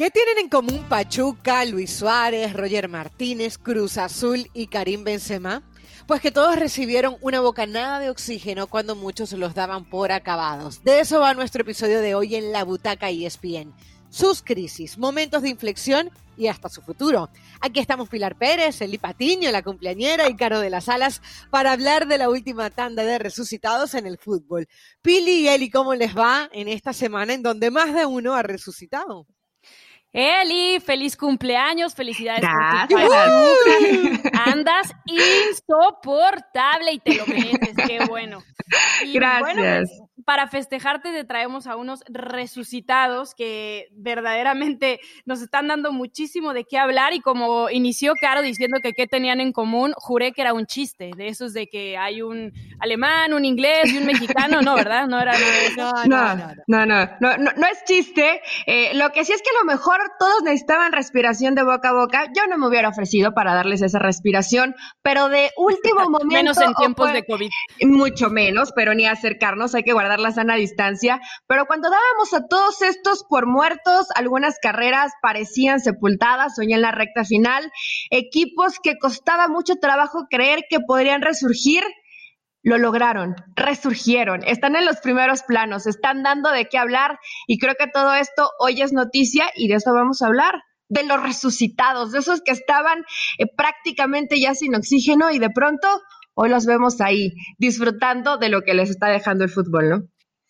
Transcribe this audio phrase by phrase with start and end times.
[0.00, 5.62] ¿Qué tienen en común Pachuca, Luis Suárez, Roger Martínez, Cruz Azul y Karim Benzema?
[6.06, 10.82] Pues que todos recibieron una bocanada de oxígeno cuando muchos los daban por acabados.
[10.84, 13.74] De eso va nuestro episodio de hoy en La Butaca ESPN.
[14.08, 17.28] Sus crisis, momentos de inflexión y hasta su futuro.
[17.60, 21.20] Aquí estamos Pilar Pérez, Eli Patiño, la cumpleañera y Caro de las Alas
[21.50, 24.66] para hablar de la última tanda de resucitados en el fútbol.
[25.02, 28.42] Pili y Eli, ¿cómo les va en esta semana en donde más de uno ha
[28.42, 29.26] resucitado?
[30.12, 33.12] Eli, feliz cumpleaños, felicidades por
[34.46, 38.42] Andas insoportable y te lo mereces, qué bueno.
[39.12, 39.88] Gracias.
[39.88, 46.62] Pues, para festejarte te traemos a unos resucitados que verdaderamente nos están dando muchísimo de
[46.62, 50.52] qué hablar y como inició Caro diciendo que qué tenían en común, juré que era
[50.52, 54.76] un chiste, de esos de que hay un alemán, un inglés y un mexicano, no,
[54.76, 55.08] ¿verdad?
[55.08, 55.32] No era
[56.06, 58.40] nada No, no, no, no, no, es chiste.
[58.66, 61.92] Eh, lo que sí es que a lo mejor todos necesitaban respiración de boca a
[61.92, 62.26] boca.
[62.36, 66.26] Yo no me hubiera ofrecido para darles esa respiración, pero de último momento.
[66.30, 67.50] menos en tiempos de COVID.
[67.82, 72.46] Mucho menos, pero ni acercarnos, hay que guardar la sana distancia, pero cuando dábamos a
[72.46, 77.70] todos estos por muertos, algunas carreras parecían sepultadas o en la recta final,
[78.10, 81.82] equipos que costaba mucho trabajo creer que podrían resurgir,
[82.62, 87.74] lo lograron, resurgieron, están en los primeros planos, están dando de qué hablar y creo
[87.78, 92.12] que todo esto hoy es noticia y de eso vamos a hablar de los resucitados,
[92.12, 93.04] de esos que estaban
[93.38, 95.88] eh, prácticamente ya sin oxígeno y de pronto
[96.42, 100.02] hoy los vemos ahí disfrutando de lo que les está dejando el fútbol, ¿no?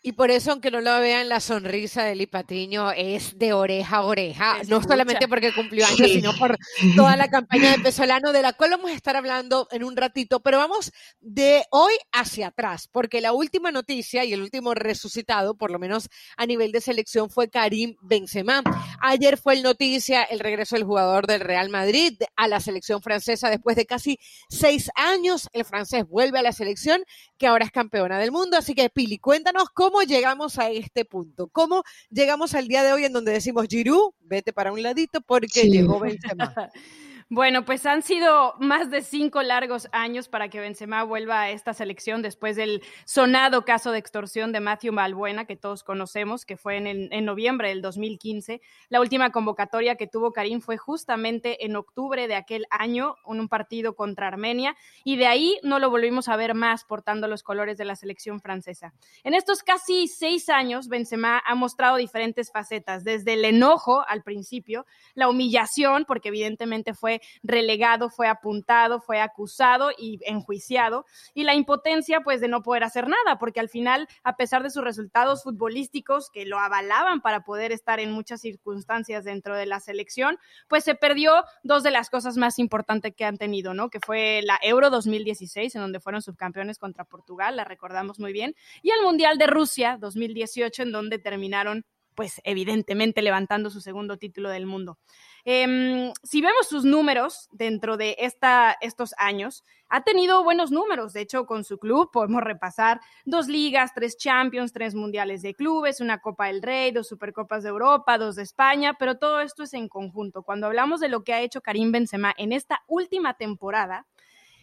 [0.03, 3.99] Y por eso, aunque no lo vean, la sonrisa de Eli Patiño es de oreja
[3.99, 6.57] a oreja, no solamente porque cumplió años, sino por
[6.97, 10.41] toda la campaña de Pesolano, de la cual vamos a estar hablando en un ratito.
[10.41, 15.71] Pero vamos de hoy hacia atrás, porque la última noticia y el último resucitado, por
[15.71, 18.63] lo menos a nivel de selección, fue Karim Benzema.
[19.03, 23.51] Ayer fue el noticia el regreso del jugador del Real Madrid a la selección francesa
[23.51, 25.51] después de casi seis años.
[25.53, 27.05] El francés vuelve a la selección,
[27.37, 28.57] que ahora es campeona del mundo.
[28.57, 31.49] Así que, Pili, cuéntanos cómo ¿Cómo llegamos a este punto?
[31.49, 35.69] ¿Cómo llegamos al día de hoy en donde decimos, Giroud, vete para un ladito porque
[35.69, 36.55] llegó Benzema?
[37.33, 41.73] Bueno, pues han sido más de cinco largos años para que Benzema vuelva a esta
[41.75, 46.79] selección después del sonado caso de extorsión de Matthew Malbuena, que todos conocemos, que fue
[46.79, 48.61] en, noviembre del 2015.
[48.89, 53.49] La última convocatoria que tuvo Karim fue justamente en octubre de aquel año, en un
[53.49, 57.79] partido contra Armenia, y de ahí no lo volvimos a ver más portando los colores
[57.79, 58.93] de la selección francesa.
[59.23, 64.85] En estos casi seis años, Benzema ha mostrado diferentes facetas, desde el enojo al principio,
[65.15, 72.21] la humillación, porque evidentemente fue relegado, fue apuntado, fue acusado y enjuiciado, y la impotencia
[72.21, 76.31] pues de no poder hacer nada, porque al final, a pesar de sus resultados futbolísticos
[76.31, 80.39] que lo avalaban para poder estar en muchas circunstancias dentro de la selección,
[80.69, 83.91] pues se perdió dos de las cosas más importantes que han tenido, ¿no?
[83.91, 88.55] Que fue la Euro 2016, en donde fueron subcampeones contra Portugal, la recordamos muy bien,
[88.83, 94.51] y el Mundial de Rusia 2018, en donde terminaron pues evidentemente levantando su segundo título
[94.51, 94.99] del mundo.
[95.45, 101.13] Em, si vemos sus números dentro de esta, estos años, ha tenido buenos números.
[101.13, 106.01] De hecho, con su club podemos repasar dos ligas, tres Champions, tres mundiales de clubes,
[106.01, 109.75] una Copa del Rey, dos Supercopas de Europa, dos de España, pero todo esto es
[109.75, 110.43] en conjunto.
[110.43, 114.07] Cuando hablamos de lo que ha hecho Karim Benzema en esta última temporada,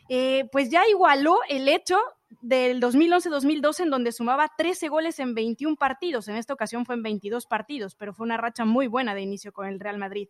[0.09, 1.97] eh, pues ya igualó el hecho
[2.41, 6.27] del 2011-2012 en donde sumaba 13 goles en 21 partidos.
[6.27, 9.51] En esta ocasión fue en 22 partidos, pero fue una racha muy buena de inicio
[9.53, 10.27] con el Real Madrid.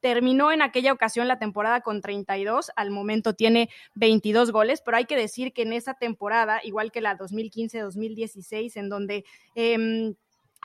[0.00, 5.06] Terminó en aquella ocasión la temporada con 32, al momento tiene 22 goles, pero hay
[5.06, 9.24] que decir que en esa temporada, igual que la 2015-2016, en donde...
[9.54, 10.14] Eh,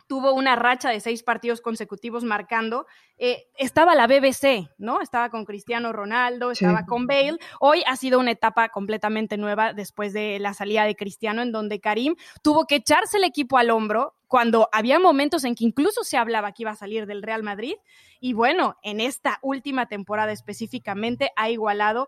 [0.07, 2.85] tuvo una racha de seis partidos consecutivos marcando.
[3.17, 5.01] Eh, estaba la BBC, ¿no?
[5.01, 7.37] Estaba con Cristiano Ronaldo, estaba con Bale.
[7.59, 11.79] Hoy ha sido una etapa completamente nueva después de la salida de Cristiano, en donde
[11.79, 16.17] Karim tuvo que echarse el equipo al hombro cuando había momentos en que incluso se
[16.17, 17.75] hablaba que iba a salir del Real Madrid.
[18.19, 22.07] Y bueno, en esta última temporada específicamente ha igualado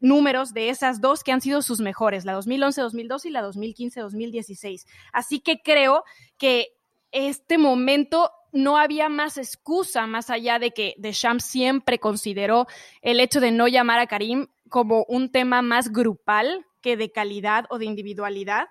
[0.00, 4.86] números de esas dos que han sido sus mejores, la 2011-2012 y la 2015-2016.
[5.12, 6.04] Así que creo
[6.38, 6.75] que
[7.12, 12.66] este momento no había más excusa más allá de que Deschamps siempre consideró
[13.02, 17.66] el hecho de no llamar a Karim como un tema más grupal que de calidad
[17.70, 18.68] o de individualidad.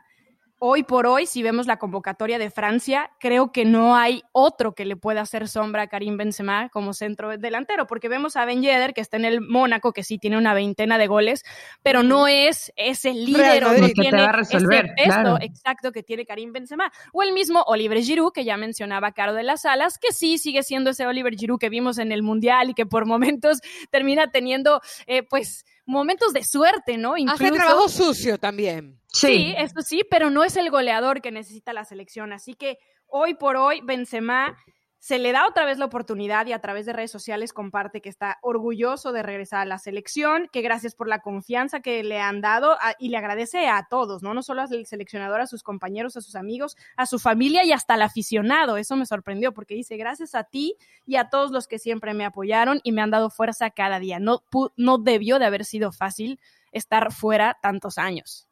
[0.59, 4.85] Hoy por hoy, si vemos la convocatoria de Francia, creo que no hay otro que
[4.85, 8.93] le pueda hacer sombra a Karim Benzema como centro delantero, porque vemos a Ben Yedder,
[8.93, 11.43] que está en el Mónaco, que sí tiene una veintena de goles,
[11.83, 14.57] pero no es ese líder o no tiene ese
[14.95, 16.91] peso exacto que tiene Karim Benzema.
[17.13, 20.63] O el mismo Oliver Giroud, que ya mencionaba Caro de las Alas, que sí sigue
[20.63, 23.59] siendo ese Oliver Giroud que vimos en el Mundial y que por momentos
[23.91, 27.15] termina teniendo, eh, pues, momentos de suerte, ¿no?
[27.27, 28.99] Hace trabajo sucio también.
[29.15, 29.55] Sí.
[29.57, 32.33] eso sí, pero no es el goleador que necesita la selección.
[32.33, 32.77] Así que
[33.07, 34.57] hoy por hoy, Benzema
[35.05, 38.09] se le da otra vez la oportunidad y a través de redes sociales comparte que
[38.09, 42.41] está orgulloso de regresar a la selección, que gracias por la confianza que le han
[42.41, 44.33] dado y le agradece a todos, ¿no?
[44.33, 47.93] No solo al seleccionador, a sus compañeros, a sus amigos, a su familia y hasta
[47.93, 48.77] al aficionado.
[48.77, 50.75] Eso me sorprendió porque dice, gracias a ti
[51.05, 54.19] y a todos los que siempre me apoyaron y me han dado fuerza cada día.
[54.19, 54.43] No,
[54.75, 56.39] no debió de haber sido fácil
[56.71, 58.47] estar fuera tantos años.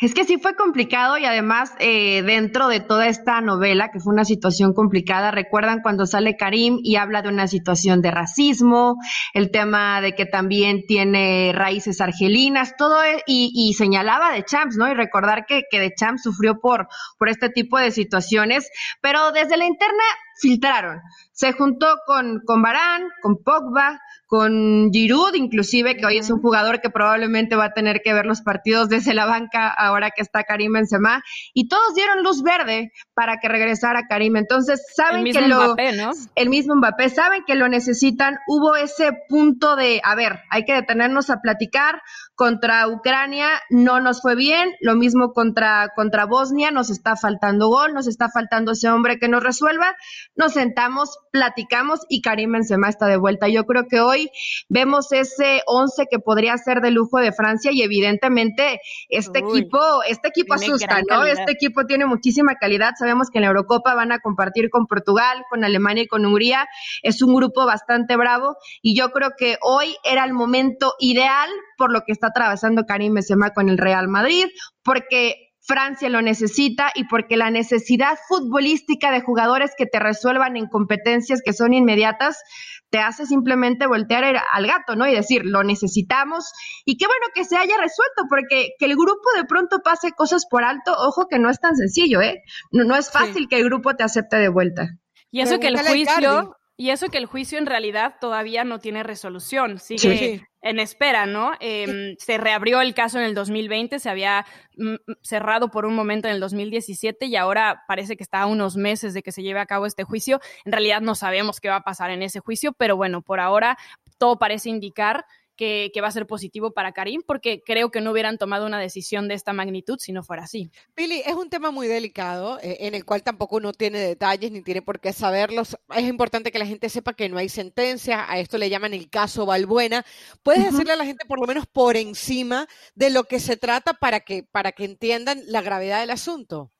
[0.00, 4.12] Es que sí fue complicado y además eh, dentro de toda esta novela, que fue
[4.12, 8.96] una situación complicada, recuerdan cuando sale Karim y habla de una situación de racismo,
[9.32, 14.90] el tema de que también tiene raíces argelinas, todo e, y, señalaba de Champs, ¿no?
[14.90, 16.88] Y recordar que, que de Champs sufrió por,
[17.18, 18.68] por este tipo de situaciones,
[19.00, 20.02] pero desde la interna
[20.40, 21.00] filtraron.
[21.32, 26.80] Se juntó con, con Barán, con Pogba, con Giroud, inclusive, que hoy es un jugador
[26.80, 30.42] que probablemente va a tener que ver los partidos desde la banca ahora que está
[30.42, 31.22] Karim Benzema,
[31.52, 34.36] y todos dieron luz verde para que regresara Karim.
[34.36, 36.10] Entonces, saben que lo Mbappé, ¿no?
[36.34, 38.38] el mismo Mbappé, saben que lo necesitan.
[38.48, 42.02] Hubo ese punto de, a ver, hay que detenernos a platicar.
[42.34, 47.94] Contra Ucrania no nos fue bien, lo mismo contra contra Bosnia, nos está faltando gol,
[47.94, 49.94] nos está faltando ese hombre que nos resuelva.
[50.36, 53.48] Nos sentamos, platicamos y Karim Benzema está de vuelta.
[53.48, 54.30] Yo creo que hoy
[54.68, 59.78] vemos ese 11 que podría ser de lujo de Francia y evidentemente este equipo,
[60.08, 61.24] este equipo asusta, ¿no?
[61.24, 62.94] Este equipo tiene muchísima calidad.
[62.98, 66.66] Sabemos que en la Eurocopa van a compartir con Portugal, con Alemania y con Hungría.
[67.02, 71.92] Es un grupo bastante bravo y yo creo que hoy era el momento ideal por
[71.92, 74.46] lo que está atravesando Karim Benzema con el Real Madrid,
[74.82, 80.66] porque Francia lo necesita y porque la necesidad futbolística de jugadores que te resuelvan en
[80.66, 82.42] competencias que son inmediatas
[82.90, 85.08] te hace simplemente voltear al gato, ¿no?
[85.08, 86.52] Y decir, lo necesitamos
[86.84, 90.46] y qué bueno que se haya resuelto, porque que el grupo de pronto pase cosas
[90.48, 92.42] por alto, ojo que no es tan sencillo, ¿eh?
[92.70, 94.88] No, no es fácil que el grupo te acepte de vuelta.
[95.30, 99.02] Y eso que el juicio, y eso que el juicio en realidad todavía no tiene
[99.02, 101.52] resolución, sigue en espera, ¿no?
[101.60, 104.44] Em, se reabrió el caso en el 2020, se había
[104.76, 108.76] mm, cerrado por un momento en el 2017 y ahora parece que está a unos
[108.76, 110.40] meses de que se lleve a cabo este juicio.
[110.64, 113.78] En realidad no sabemos qué va a pasar en ese juicio, pero bueno, por ahora
[114.18, 115.26] todo parece indicar
[115.56, 119.28] que, va a ser positivo para Karim, porque creo que no hubieran tomado una decisión
[119.28, 120.70] de esta magnitud si no fuera así.
[120.96, 124.62] Billy, es un tema muy delicado, eh, en el cual tampoco uno tiene detalles ni
[124.62, 125.76] tiene por qué saberlos.
[125.94, 129.08] Es importante que la gente sepa que no hay sentencia, a esto le llaman el
[129.08, 130.04] caso Balbuena.
[130.42, 133.94] ¿Puedes decirle a la gente por lo menos por encima de lo que se trata
[133.94, 136.70] para que, para que entiendan la gravedad del asunto?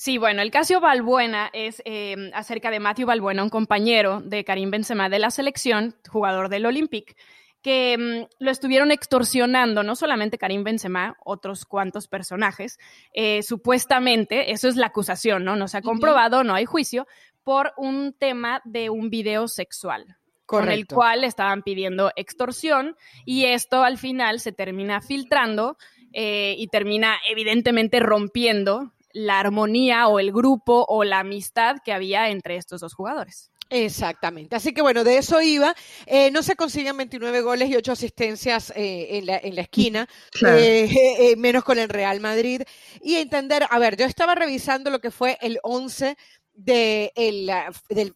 [0.00, 4.70] Sí, bueno, el caso Balbuena es eh, acerca de Matthew Balbuena, un compañero de Karim
[4.70, 7.16] Benzema de la selección, jugador del Olympique,
[7.62, 12.78] que mm, lo estuvieron extorsionando, no solamente Karim Benzema, otros cuantos personajes,
[13.12, 15.56] eh, supuestamente, eso es la acusación, ¿no?
[15.56, 17.06] No se ha comprobado, no hay juicio,
[17.42, 20.16] por un tema de un video sexual.
[20.44, 22.96] Con el cual estaban pidiendo extorsión
[23.26, 25.76] y esto al final se termina filtrando
[26.14, 32.30] eh, y termina evidentemente rompiendo la armonía o el grupo o la amistad que había
[32.30, 33.50] entre estos dos jugadores.
[33.70, 34.56] Exactamente.
[34.56, 35.74] Así que bueno, de eso iba.
[36.06, 40.08] Eh, no se consiguen 29 goles y 8 asistencias eh, en, la, en, la, esquina,
[40.46, 42.62] eh, menos con el Real Madrid.
[43.02, 46.16] Y entender, a ver, yo estaba revisando lo que fue el 11
[46.54, 47.50] de, el,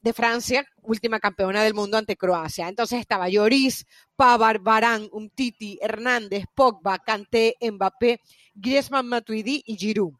[0.02, 2.66] de, Francia, última campeona del mundo ante Croacia.
[2.68, 8.20] Entonces estaba Lloris, Pavar, Barán, Umtiti, Hernández, Pogba, Kanté, Mbappé,
[8.54, 10.14] Griezmann, Matuidi y Giroud.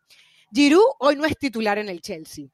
[0.53, 2.47] Giroud hoy no es titular en el Chelsea.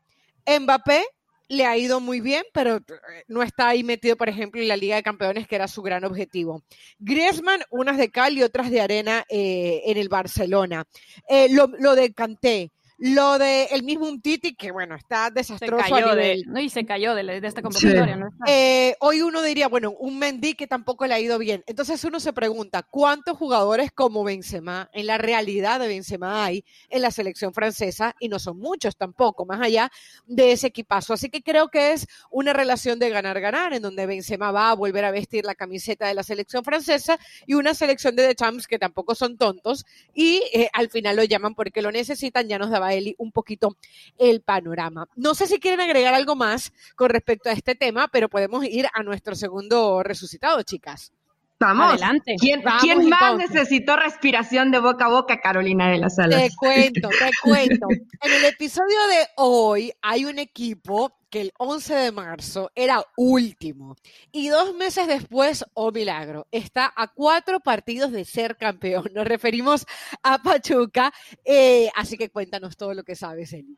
[0.47, 1.05] Mbappé
[1.49, 2.83] le ha ido muy bien, pero eh,
[3.27, 6.05] no está ahí metido, por ejemplo, en la Liga de Campeones, que era su gran
[6.05, 6.63] objetivo.
[6.99, 10.85] Griezmann, unas de cal y otras de arena eh, en el Barcelona.
[11.29, 15.85] Eh, lo, lo de Canté, lo de el mismo Titi, que bueno, está desastroso.
[15.85, 18.17] Se cayó de, no, y se cayó de, esta convocatoria.
[18.17, 18.31] ¿no?
[18.47, 21.63] Eh, hoy uno diría, bueno, un Mendy que tampoco le ha ido bien.
[21.67, 27.03] Entonces uno se pregunta, ¿cuántos jugadores como Benzema, en la realidad de Benzema hay en
[27.03, 28.17] la selección francesa?
[28.19, 29.93] Y no son muchos tampoco, más allá
[30.27, 31.15] de ese equipazo.
[31.15, 35.05] Así que creo que es una relación de ganar-ganar, en donde Benzema va a volver
[35.05, 38.81] a vestir la camiseta de la selección francesa y una selección de The Champs que
[38.81, 42.88] tampoco son tontos y eh, al final lo llaman porque lo necesitan, ya nos daba
[42.93, 43.77] Eli un poquito
[44.19, 45.07] el panorama.
[45.17, 48.87] No sé si quieren agregar algo más con respecto a este tema, pero podemos ir
[48.93, 51.13] a nuestro segundo resucitado, chicas.
[51.61, 51.95] Vamos.
[51.95, 52.37] Adelante.
[52.39, 52.63] ¿Quién,
[53.09, 56.41] más necesitó respiración de boca a boca, Carolina de las Salas?
[56.41, 57.89] Te cuento, te cuento.
[58.21, 63.97] En el episodio de hoy hay un equipo que el 11 de marzo era último
[64.33, 69.11] y dos meses después, oh milagro, está a cuatro partidos de ser campeón.
[69.15, 69.87] Nos referimos
[70.23, 71.13] a Pachuca,
[71.45, 73.77] eh, así que cuéntanos todo lo que sabes, Eli.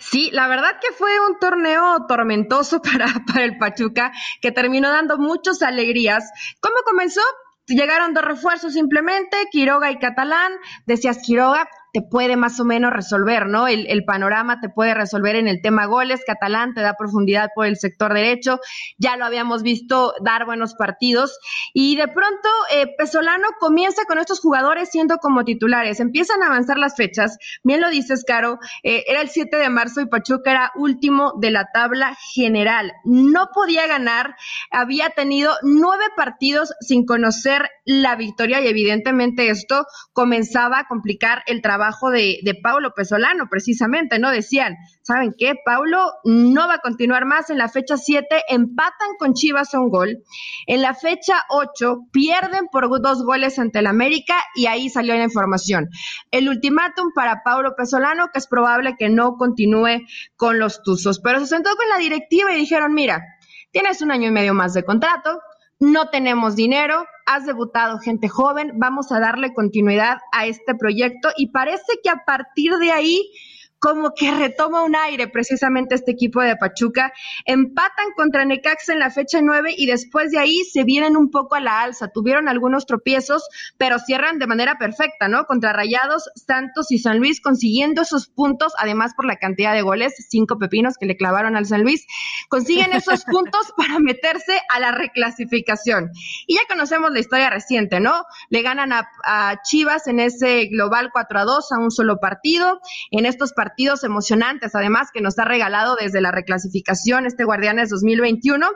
[0.00, 5.18] Sí, la verdad que fue un torneo tormentoso para, para el Pachuca que terminó dando
[5.18, 6.30] muchas alegrías.
[6.60, 7.20] ¿Cómo comenzó?
[7.66, 10.52] Llegaron dos refuerzos simplemente, Quiroga y Catalán.
[10.86, 13.66] Decías Quiroga, te puede más o menos resolver, ¿no?
[13.68, 16.22] El, panorama te puede resolver en el tema goles.
[16.26, 18.60] Catalán te da profundidad por el sector derecho.
[18.98, 21.38] Ya lo habíamos visto dar buenos partidos.
[21.74, 26.00] Y de pronto, eh, Pesolano comienza con estos jugadores siendo como titulares.
[26.00, 27.38] Empiezan a avanzar las fechas.
[27.62, 28.58] Bien lo dices, Caro.
[28.82, 32.92] Eh, era el 7 de marzo y Pachuca era último de la tabla general.
[33.04, 34.36] No podía ganar.
[34.70, 41.60] Había tenido nueve partidos sin conocer la victoria y evidentemente esto comenzaba a complicar el
[41.60, 44.30] trabajo trabajo de, de Paulo Pesolano, precisamente, ¿no?
[44.30, 45.54] Decían, ¿saben qué?
[45.64, 47.48] Paulo no va a continuar más.
[47.48, 50.18] En la fecha 7 empatan con Chivas un gol.
[50.66, 55.24] En la fecha 8 pierden por dos goles ante el América y ahí salió la
[55.24, 55.88] información.
[56.30, 60.02] El ultimátum para Paulo Pesolano, que es probable que no continúe
[60.36, 61.20] con los Tuzos.
[61.20, 63.22] Pero se sentó con la directiva y dijeron, mira,
[63.70, 65.40] tienes un año y medio más de contrato,
[65.80, 71.48] no tenemos dinero, has debutado gente joven, vamos a darle continuidad a este proyecto y
[71.48, 73.32] parece que a partir de ahí
[73.80, 77.12] como que retoma un aire precisamente este equipo de Pachuca.
[77.46, 81.54] Empatan contra Necaxa en la fecha 9 y después de ahí se vienen un poco
[81.54, 82.08] a la alza.
[82.08, 85.44] Tuvieron algunos tropiezos, pero cierran de manera perfecta, ¿no?
[85.46, 90.14] Contra Rayados, Santos y San Luis consiguiendo esos puntos, además por la cantidad de goles,
[90.28, 92.06] cinco pepinos que le clavaron al San Luis,
[92.48, 96.10] consiguen esos puntos para meterse a la reclasificación.
[96.46, 98.24] Y ya conocemos la historia reciente, ¿no?
[98.50, 102.80] Le ganan a, a Chivas en ese global 4 a 2 a un solo partido.
[103.10, 107.88] En estos partidos partidos emocionantes, además, que nos ha regalado desde la reclasificación este Guardianes
[107.90, 108.66] 2021.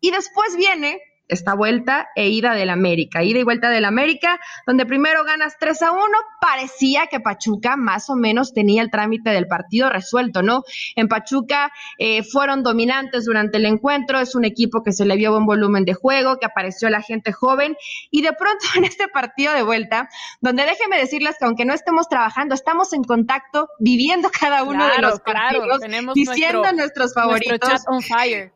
[0.00, 4.84] Y después viene esta vuelta e ida del América, ida y vuelta del América, donde
[4.84, 6.02] primero ganas 3 a 1,
[6.40, 10.64] parecía que Pachuca más o menos tenía el trámite del partido resuelto, ¿no?
[10.96, 15.32] En Pachuca eh, fueron dominantes durante el encuentro, es un equipo que se le vio
[15.32, 17.76] buen volumen de juego, que apareció la gente joven,
[18.10, 20.08] y de pronto en este partido de vuelta,
[20.40, 24.98] donde déjenme decirles que aunque no estemos trabajando, estamos en contacto, viviendo cada uno de
[25.00, 25.80] los partidos,
[26.14, 27.84] diciendo nuestros favoritos,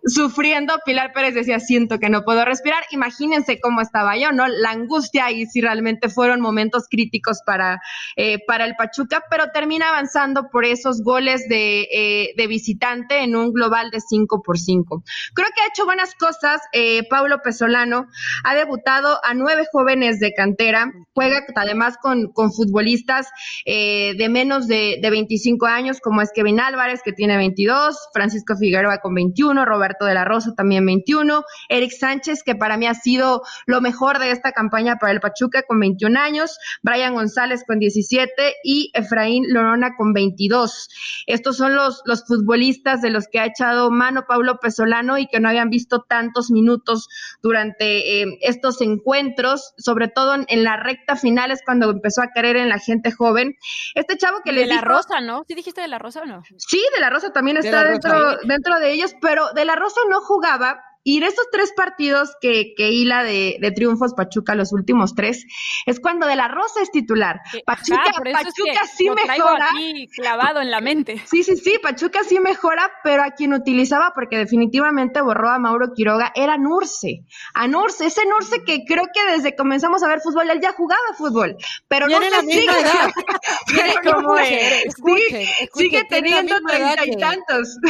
[0.05, 2.85] sufriendo, Pilar Pérez decía, siento que no puedo respirar.
[2.91, 4.49] Imagínense cómo estaba yo, ¿no?
[4.49, 7.81] La angustia y si realmente fueron momentos críticos para,
[8.17, 13.37] eh, para el Pachuca, pero termina avanzando por esos goles de, eh, de visitante en
[13.37, 15.05] un global de 5 por 5.
[15.35, 16.61] Creo que ha hecho buenas cosas.
[16.73, 18.09] Eh, Paulo Pesolano
[18.45, 23.29] ha debutado a nueve jóvenes de cantera, juega además con, con futbolistas
[23.65, 28.99] de menos de, de 25 años, como es Kevin Álvarez, que tiene 22, Francisco Figueroa
[28.99, 33.43] con 21, Roberto de la Rosa también 21, Eric Sánchez, que para mí ha sido
[33.67, 38.55] lo mejor de esta campaña para el Pachuca con 21 años, Brian González con 17
[38.65, 40.89] y Efraín Lorona con 22.
[41.27, 45.41] Estos son los, los futbolistas de los que ha echado mano Pablo Pesolano y que
[45.41, 47.09] no habían visto tantos minutos
[47.43, 52.57] durante eh, estos encuentros, sobre todo en, la recta final es cuando empezó a querer
[52.57, 53.57] en la gente joven.
[53.95, 55.45] Este chavo que le De la Rosa, ¿no?
[55.47, 56.43] ¿Sí dijiste de la Rosa o no?
[56.57, 60.23] Sí, de la Rosa también está dentro, dentro de ellos, pero de la Rosa no
[60.23, 65.15] jugaba y en estos tres partidos que, que hila de, de, triunfos Pachuca, los últimos
[65.15, 65.47] tres,
[65.87, 67.41] es cuando De La Rosa es titular.
[67.65, 69.71] Pachuca, Pachuca sí mejora.
[69.71, 71.23] Aquí clavado en la mente.
[71.27, 75.95] Sí, sí, sí, Pachuca sí mejora, pero a quien utilizaba, porque definitivamente borró a Mauro
[75.95, 77.25] Quiroga, era Nurse.
[77.55, 81.15] A Nurse, ese Nurse que creo que desde comenzamos a ver fútbol, él ya jugaba
[81.17, 81.57] fútbol,
[81.89, 83.95] pero no la misma sigue.
[84.37, 87.79] Escuchen, sigue teniendo treinta y tantos.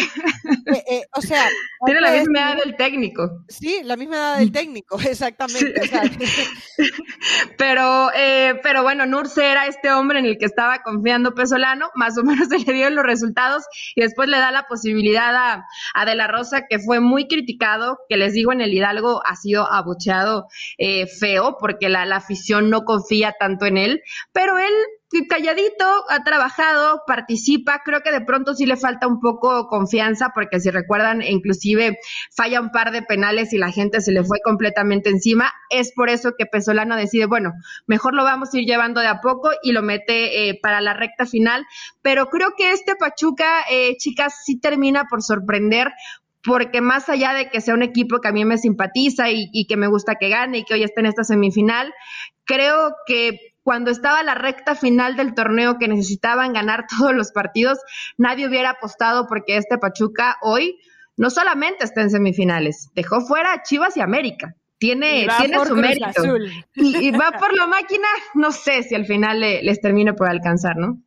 [0.68, 1.48] Eh, eh, o sea,
[1.86, 3.44] tiene la misma edad del técnico.
[3.48, 5.82] Sí, la misma edad del técnico, exactamente.
[7.56, 12.18] pero, eh, pero bueno, Nurse era este hombre en el que estaba confiando Pesolano, más
[12.18, 13.64] o menos se le dio los resultados
[13.94, 17.98] y después le da la posibilidad a, a, De La Rosa, que fue muy criticado,
[18.08, 22.70] que les digo en el Hidalgo ha sido abucheado eh, feo porque la, la afición
[22.70, 24.02] no confía tanto en él,
[24.32, 24.74] pero él
[25.28, 30.60] calladito, ha trabajado, participa, creo que de pronto sí le falta un poco confianza, porque
[30.60, 31.98] si recuerdan, inclusive
[32.34, 35.52] falla un par de penales y la gente se le fue completamente encima.
[35.70, 37.52] Es por eso que Pesolano decide, bueno,
[37.86, 40.94] mejor lo vamos a ir llevando de a poco y lo mete eh, para la
[40.94, 41.66] recta final.
[42.02, 45.92] Pero creo que este Pachuca, eh, chicas, sí termina por sorprender
[46.44, 49.66] porque más allá de que sea un equipo que a mí me simpatiza y, y,
[49.66, 51.92] que me gusta que gane y que hoy esté en esta semifinal,
[52.44, 57.78] creo que cuando estaba la recta final del torneo que necesitaban ganar todos los partidos,
[58.16, 60.78] nadie hubiera apostado porque este Pachuca hoy
[61.18, 64.54] no solamente está en semifinales, dejó fuera a Chivas y América.
[64.78, 66.22] Tiene, tiene su mérito.
[66.76, 71.02] Y, va por la máquina, no sé si al final les termine por alcanzar, ¿no?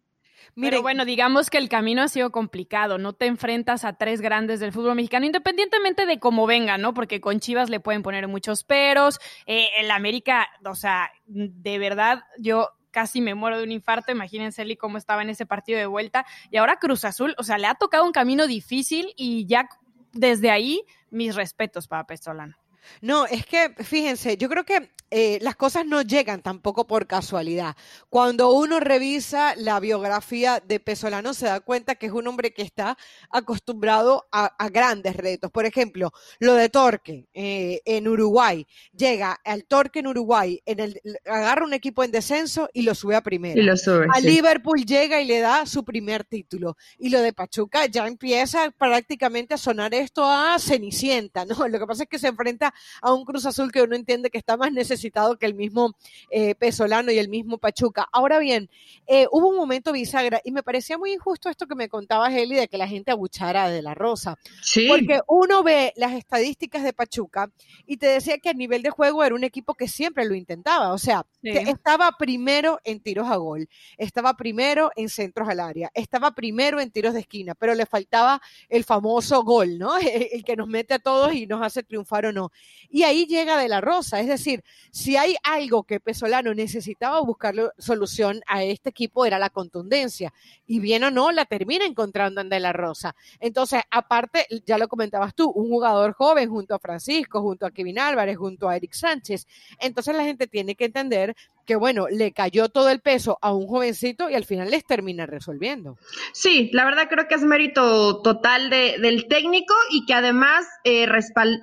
[0.55, 4.59] Pero bueno, digamos que el camino ha sido complicado, no te enfrentas a tres grandes
[4.59, 6.93] del fútbol mexicano, independientemente de cómo venga, ¿no?
[6.93, 12.23] Porque con Chivas le pueden poner muchos peros, eh, el América, o sea, de verdad,
[12.37, 15.85] yo casi me muero de un infarto, imagínense Eli cómo estaba en ese partido de
[15.85, 19.69] vuelta, y ahora Cruz Azul, o sea, le ha tocado un camino difícil y ya
[20.11, 22.57] desde ahí, mis respetos para Pestolano.
[23.01, 27.75] No, es que, fíjense, yo creo que eh, las cosas no llegan tampoco por casualidad.
[28.09, 32.61] Cuando uno revisa la biografía de Pesolano, se da cuenta que es un hombre que
[32.61, 32.97] está
[33.29, 35.51] acostumbrado a, grandes retos.
[35.51, 38.65] Por ejemplo, lo de Torque eh, en Uruguay.
[38.93, 43.17] Llega al Torque en Uruguay, en el, agarra un equipo en descenso y lo sube
[43.17, 43.59] a primero.
[43.59, 46.77] Y lo sube, a Liverpool llega y le da su primer título.
[46.97, 51.55] Y lo de Pachuca ya empieza prácticamente a sonar esto a Cenicienta, ¿no?
[51.67, 52.70] Lo que pasa es que se enfrenta
[53.01, 55.95] a un Cruz Azul que uno entiende que está más necesitado que el mismo
[56.29, 58.07] eh, Pesolano y el mismo Pachuca.
[58.11, 58.69] Ahora bien,
[59.07, 62.55] eh, hubo un momento bisagra y me parecía muy injusto esto que me contaba Heli
[62.55, 64.37] de que la gente abuchara de la Rosa.
[64.61, 64.87] Sí.
[64.87, 67.51] Porque uno ve las estadísticas de Pachuca
[67.85, 70.93] y te decía que a nivel de juego era un equipo que siempre lo intentaba.
[70.93, 75.91] O sea, que estaba primero en tiros a gol, estaba primero en centros al área,
[75.93, 79.97] estaba primero en tiros de esquina, pero le faltaba el famoso gol, ¿no?
[80.31, 82.51] El que nos mete a todos y nos hace triunfar o no.
[82.89, 84.19] Y ahí llega De La Rosa.
[84.19, 89.49] Es decir, si hay algo que Pesolano necesitaba buscar solución a este equipo era la
[89.49, 90.33] contundencia.
[90.67, 93.15] Y bien o no, la termina encontrando en De La Rosa.
[93.39, 97.99] Entonces, aparte, ya lo comentabas tú, un jugador joven junto a Francisco, junto a Kevin
[97.99, 99.47] Álvarez, junto a Eric Sánchez.
[99.79, 103.67] Entonces la gente tiene que entender que bueno, le cayó todo el peso a un
[103.67, 105.97] jovencito y al final les termina resolviendo.
[106.33, 111.07] Sí, la verdad creo que es mérito total de, del técnico y que además eh,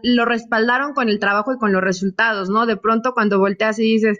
[0.02, 2.66] lo respaldaron con el trabajo y con los resultados, ¿no?
[2.66, 4.18] De pronto cuando volteas y dices,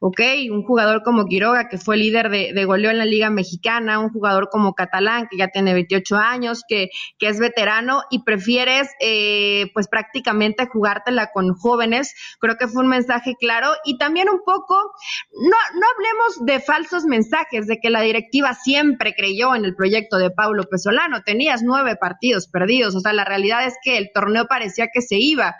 [0.00, 3.98] ok, un jugador como Quiroga, que fue líder de, de goleo en la Liga Mexicana,
[3.98, 8.88] un jugador como Catalán, que ya tiene 28 años, que, que es veterano y prefieres
[9.00, 14.40] eh, pues prácticamente jugártela con jóvenes, creo que fue un mensaje claro y también un
[14.44, 14.92] poco
[15.32, 20.18] no, no hablemos de falsos mensajes, de que la directiva siempre creyó en el proyecto
[20.18, 21.22] de Paulo Pesolano.
[21.22, 25.16] Tenías nueve partidos perdidos, o sea, la realidad es que el torneo parecía que se
[25.16, 25.56] iba.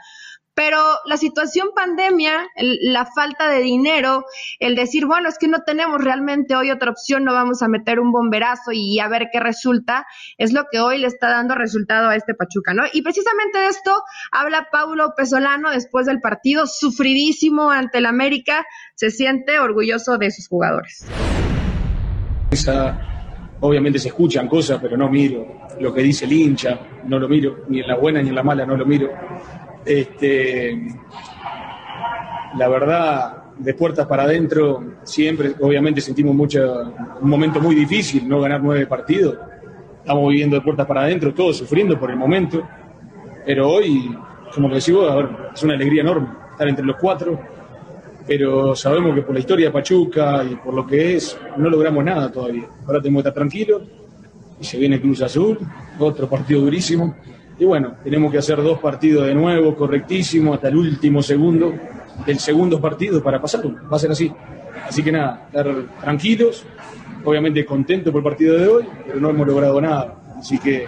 [0.56, 4.24] Pero la situación pandemia, la falta de dinero,
[4.58, 8.00] el decir, bueno, es que no tenemos realmente hoy otra opción, no vamos a meter
[8.00, 10.06] un bomberazo y a ver qué resulta,
[10.38, 12.84] es lo que hoy le está dando resultado a este Pachuca, ¿no?
[12.90, 13.92] Y precisamente de esto
[14.32, 18.64] habla Paulo Pesolano después del partido, sufridísimo ante el América,
[18.94, 21.06] se siente orgulloso de sus jugadores.
[23.60, 27.64] obviamente se escuchan cosas, pero no miro lo que dice el hincha, no lo miro,
[27.68, 29.10] ni en la buena ni en la mala, no lo miro
[29.86, 30.88] este,
[32.56, 38.40] la verdad, de puertas para adentro, siempre, obviamente sentimos mucho, un momento muy difícil, no
[38.40, 39.38] ganar nueve partidos.
[39.98, 42.62] Estamos viviendo de puertas para adentro, todos sufriendo por el momento.
[43.44, 44.14] Pero hoy,
[44.54, 45.06] como que decimos,
[45.54, 47.38] es una alegría enorme estar entre los cuatro.
[48.26, 52.04] Pero sabemos que por la historia de Pachuca y por lo que es, no logramos
[52.04, 52.64] nada todavía.
[52.84, 53.82] Ahora tenemos que estar tranquilos.
[54.60, 55.58] Y se viene Cruz Azul,
[55.98, 57.14] otro partido durísimo
[57.58, 61.72] y bueno, tenemos que hacer dos partidos de nuevo, correctísimo, hasta el último segundo
[62.24, 63.74] del segundo partido para pasarlo.
[63.90, 64.32] Va a ser así.
[64.86, 65.66] Así que nada, estar
[66.00, 66.64] tranquilos,
[67.24, 70.16] obviamente contentos por el partido de hoy, pero no hemos logrado nada.
[70.38, 70.86] Así que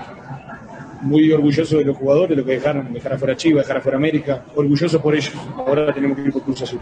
[1.03, 5.01] muy orgulloso de los jugadores, lo que dejaron, dejar afuera Chivas, dejar afuera América, orgulloso
[5.01, 5.35] por ellos.
[5.57, 6.81] Ahora tenemos que ir por Cruz Azul.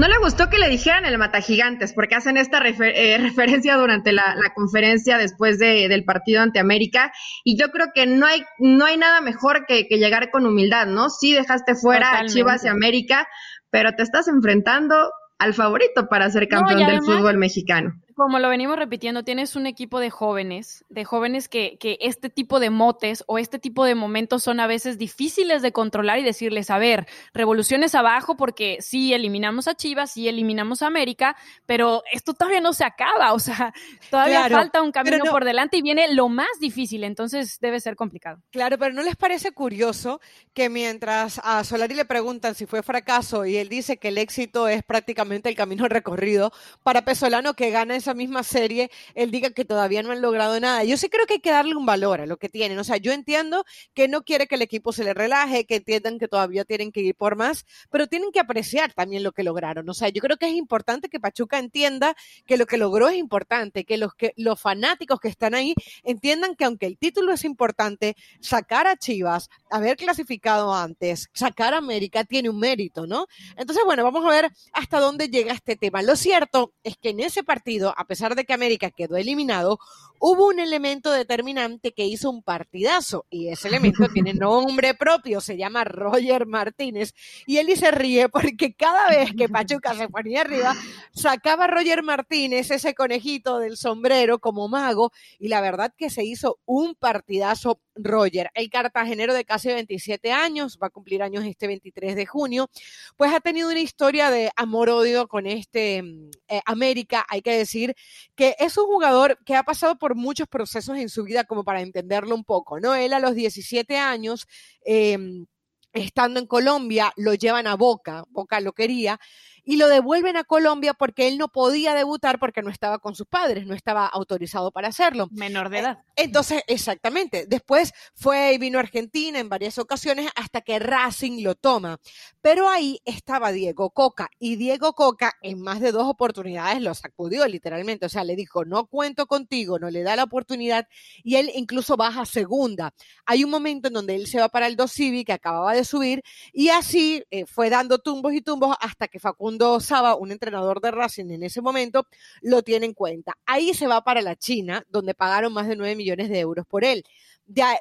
[0.00, 4.12] No le gustó que le dijeran el Mata Gigantes, porque hacen esta eh, referencia durante
[4.12, 7.12] la, conferencia después del partido ante América.
[7.44, 11.10] Y yo creo que no hay, no hay nada mejor que, llegar con humildad, ¿no?
[11.10, 13.28] Sí dejaste fuera a Chivas y América,
[13.68, 18.76] pero te estás enfrentando al favorito para ser campeón del fútbol mexicano como lo venimos
[18.76, 23.38] repitiendo, tienes un equipo de jóvenes, de jóvenes que, que, este tipo de motes o
[23.38, 27.94] este tipo de momentos son a veces difíciles de controlar y decirles, a ver, revoluciones
[27.94, 32.84] abajo porque sí eliminamos a Chivas, sí eliminamos a América, pero esto todavía no se
[32.84, 33.72] acaba, o sea,
[34.10, 38.42] todavía falta un camino por delante y viene lo más difícil, entonces debe ser complicado.
[38.50, 40.20] Claro, pero ¿no les parece curioso
[40.52, 44.68] que mientras a Solari le preguntan si fue fracaso y él dice que el éxito
[44.68, 46.52] es prácticamente el camino recorrido,
[46.82, 50.84] para Pesolano que gana esa misma serie, él diga que todavía no han logrado nada.
[50.84, 52.78] Yo sí creo que hay que darle un valor a lo que tienen.
[52.78, 56.18] O sea, yo entiendo que no quiere que el equipo se le relaje, que entiendan
[56.18, 59.88] que todavía tienen que ir por más, pero tienen que apreciar también lo que lograron.
[59.88, 62.14] O sea, yo creo que es importante que Pachuca entienda
[62.46, 66.54] que lo que logró es importante, que los, que, los fanáticos que están ahí entiendan
[66.54, 72.24] que aunque el título es importante, sacar a Chivas, haber clasificado antes, sacar a América
[72.24, 73.26] tiene un mérito, ¿no?
[73.56, 76.02] Entonces, bueno, vamos a ver hasta dónde llega este tema.
[76.02, 79.78] Lo cierto es que en ese partido, a pesar de que América quedó eliminado,
[80.18, 85.58] hubo un elemento determinante que hizo un partidazo y ese elemento tiene nombre propio, se
[85.58, 87.12] llama Roger Martínez
[87.46, 90.74] y él se ríe porque cada vez que Pachuca se ponía arriba,
[91.12, 96.58] sacaba Roger Martínez ese conejito del sombrero como mago y la verdad que se hizo
[96.64, 102.16] un partidazo Roger, el cartagenero de casi 27 años, va a cumplir años este 23
[102.16, 102.70] de junio,
[103.16, 107.24] pues ha tenido una historia de amor-odio con este mm, eh, América.
[107.28, 107.94] Hay que decir
[108.34, 111.80] que es un jugador que ha pasado por muchos procesos en su vida como para
[111.80, 112.94] entenderlo un poco, ¿no?
[112.94, 114.46] Él a los 17 años...
[114.84, 115.46] Em,
[115.92, 119.18] estando en Colombia, lo llevan a Boca, Boca lo quería,
[119.64, 123.26] y lo devuelven a Colombia porque él no podía debutar porque no estaba con sus
[123.26, 125.28] padres, no estaba autorizado para hacerlo.
[125.30, 125.98] Menor de edad.
[126.16, 127.46] Entonces, exactamente.
[127.46, 131.98] Después fue y vino a Argentina en varias ocasiones hasta que Racing lo toma.
[132.42, 137.46] Pero ahí estaba Diego Coca y Diego Coca en más de dos oportunidades lo sacudió
[137.46, 138.06] literalmente.
[138.06, 140.88] O sea, le dijo, no cuento contigo, no le da la oportunidad
[141.22, 142.94] y él incluso baja segunda.
[143.26, 145.84] Hay un momento en donde él se va para el Dos Civi que acababa de
[145.84, 149.49] subir y así eh, fue dando tumbos y tumbos hasta que Facundo
[149.80, 152.06] Saba, un entrenador de Racing en ese momento,
[152.42, 153.34] lo tiene en cuenta.
[153.46, 156.84] Ahí se va para la China, donde pagaron más de 9 millones de euros por
[156.84, 157.04] él.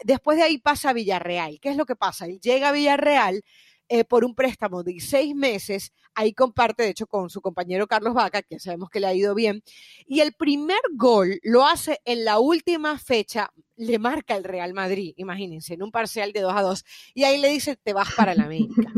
[0.04, 1.60] después de ahí pasa a Villarreal.
[1.60, 2.26] ¿Qué es lo que pasa?
[2.26, 3.44] Él llega a Villarreal
[3.92, 5.92] eh, por un préstamo de seis meses.
[6.14, 9.34] Ahí comparte, de hecho, con su compañero Carlos Vaca, que sabemos que le ha ido
[9.34, 9.64] bien.
[10.08, 15.14] Y el primer gol lo hace en la última fecha le marca el Real Madrid,
[15.16, 18.36] imagínense, en un parcial de 2 a 2, y ahí le dice, te vas para
[18.36, 18.92] la América.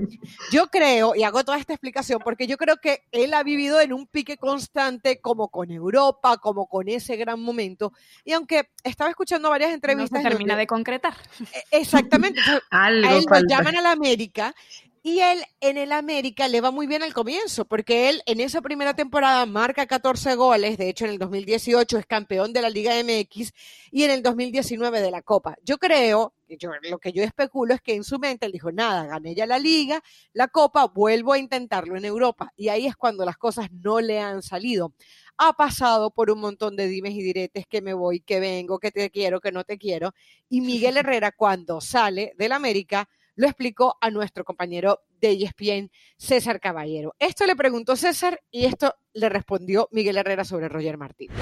[0.51, 3.93] Yo creo, y hago toda esta explicación, porque yo creo que él ha vivido en
[3.93, 7.93] un pique constante, como con Europa, como con ese gran momento,
[8.25, 10.23] y aunque estaba escuchando varias entrevistas...
[10.23, 11.13] No se termina de concretar.
[11.53, 12.41] E, exactamente.
[12.71, 14.55] a él lo llaman a la América
[15.03, 18.61] y él en el América le va muy bien al comienzo, porque él en esa
[18.61, 22.93] primera temporada marca 14 goles, de hecho en el 2018 es campeón de la Liga
[23.03, 23.51] MX
[23.91, 25.55] y en el 2019 de la Copa.
[25.63, 29.07] Yo creo, yo, lo que yo especulo es que en su mente él dijo, nada,
[29.07, 32.53] gané ya la Liga, la Copa, vuelvo a intentarlo en Europa.
[32.55, 34.93] Y ahí es cuando las cosas no le han salido.
[35.37, 38.91] Ha pasado por un montón de dimes y diretes que me voy, que vengo, que
[38.91, 40.13] te quiero, que no te quiero.
[40.47, 46.59] Y Miguel Herrera cuando sale del América lo explicó a nuestro compañero de ESPN, César
[46.59, 47.13] Caballero.
[47.19, 51.37] Esto le preguntó César y esto le respondió Miguel Herrera sobre Roger Martínez.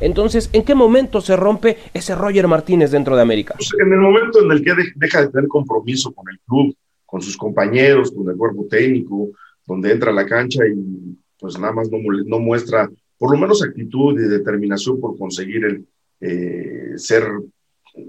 [0.00, 3.54] Entonces, ¿en qué momento se rompe ese Roger Martínez dentro de América?
[3.56, 7.22] Pues en el momento en el que deja de tener compromiso con el club, con
[7.22, 9.30] sus compañeros, con el cuerpo técnico,
[9.66, 14.18] donde entra a la cancha y pues nada más no, muestra por lo menos actitud
[14.20, 15.86] y determinación por conseguir el
[16.20, 17.24] eh, ser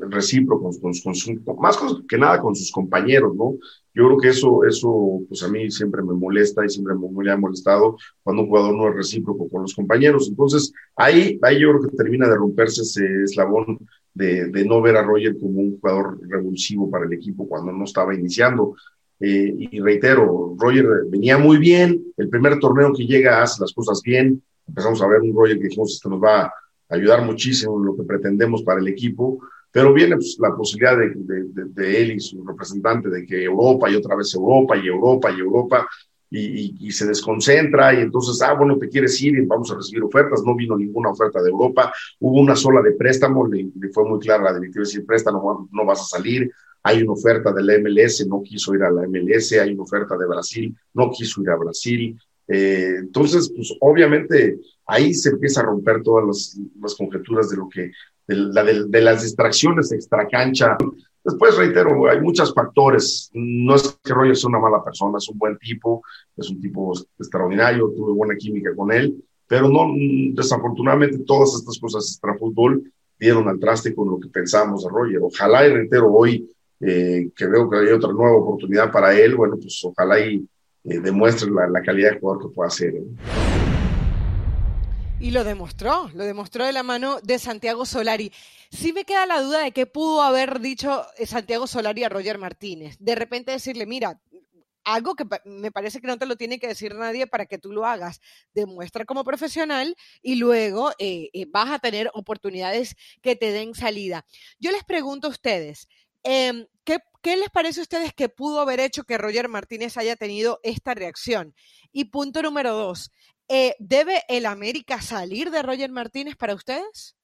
[0.10, 3.56] recíprocos, con, con, más que nada con sus compañeros, ¿no?
[3.94, 7.38] Yo creo que eso, eso, pues a mí siempre me molesta y siempre me, ha
[7.38, 10.28] molestado cuando un jugador no es recíproco con los compañeros.
[10.30, 13.80] Entonces, ahí, ahí yo creo que termina de romperse ese eslabón
[14.14, 17.86] de, de no ver a Roger como un jugador revulsivo para el equipo cuando no
[17.86, 18.76] estaba iniciando.
[19.20, 24.02] Eh, y reitero, Roger venía muy bien, el primer torneo que llega hace las cosas
[24.04, 26.54] bien, empezamos a ver un Roger que dijimos, esto nos va a
[26.90, 29.40] ayudar muchísimo en lo que pretendemos para el equipo,
[29.78, 34.16] pero viene pues, la posibilidad de, él y su representante de que Europa y otra
[34.16, 35.88] vez Europa y Europa y Europa
[36.32, 40.42] y, se desconcentra y entonces, ah, bueno, te quieres ir y vamos a recibir ofertas.
[40.44, 44.46] No vino ninguna oferta de Europa, hubo una sola de préstamo, le, fue muy clara
[44.46, 46.52] la directiva decir, préstamo, no vas a salir.
[46.82, 50.18] Hay una oferta de la MLS, no quiso ir a la MLS, hay una oferta
[50.18, 52.20] de Brasil, no quiso ir a Brasil.
[52.48, 57.92] Eh, entonces, pues obviamente ahí se empieza a romper todas las conjeturas de lo que
[58.28, 60.78] de, las distracciones extra cancha.
[61.24, 63.30] Después, reitero, hay muchos factores.
[63.34, 66.02] No es que Roger sea una mala persona, es un buen tipo,
[66.36, 69.94] es un tipo extraordinario, tuve buena química con él, pero no,
[70.34, 75.20] desafortunadamente todas estas cosas extrafútbol dieron al traste con lo que pensamos de Roger.
[75.22, 79.58] Ojalá y reitero hoy eh, que veo que hay otra nueva oportunidad para él, bueno,
[79.60, 80.48] pues ojalá y
[80.84, 82.96] eh, demuestre la, calidad de jugador que puede hacer.
[82.96, 83.67] ¿eh?
[85.20, 88.32] Y lo demostró, lo demostró de la mano de Santiago Solari.
[88.70, 92.98] Sí me queda la duda de qué pudo haber dicho Santiago Solari a Roger Martínez.
[93.00, 94.22] De repente decirle, mira,
[94.88, 97.74] algo que me parece que no te lo tiene que decir nadie para que tú
[97.74, 98.22] lo hagas.
[98.54, 104.26] Demuestra como profesional y luego eh, eh, vas a tener oportunidades que te den salida.
[104.60, 105.90] Yo les pregunto a ustedes,
[106.24, 110.62] em, ¿qué, les parece a ustedes que pudo haber hecho que Roger Martínez haya tenido
[110.64, 111.54] esta reacción?
[111.92, 113.12] Y punto número dos,
[113.48, 117.16] eh, ¿debe el América salir de Roger Martínez para ustedes?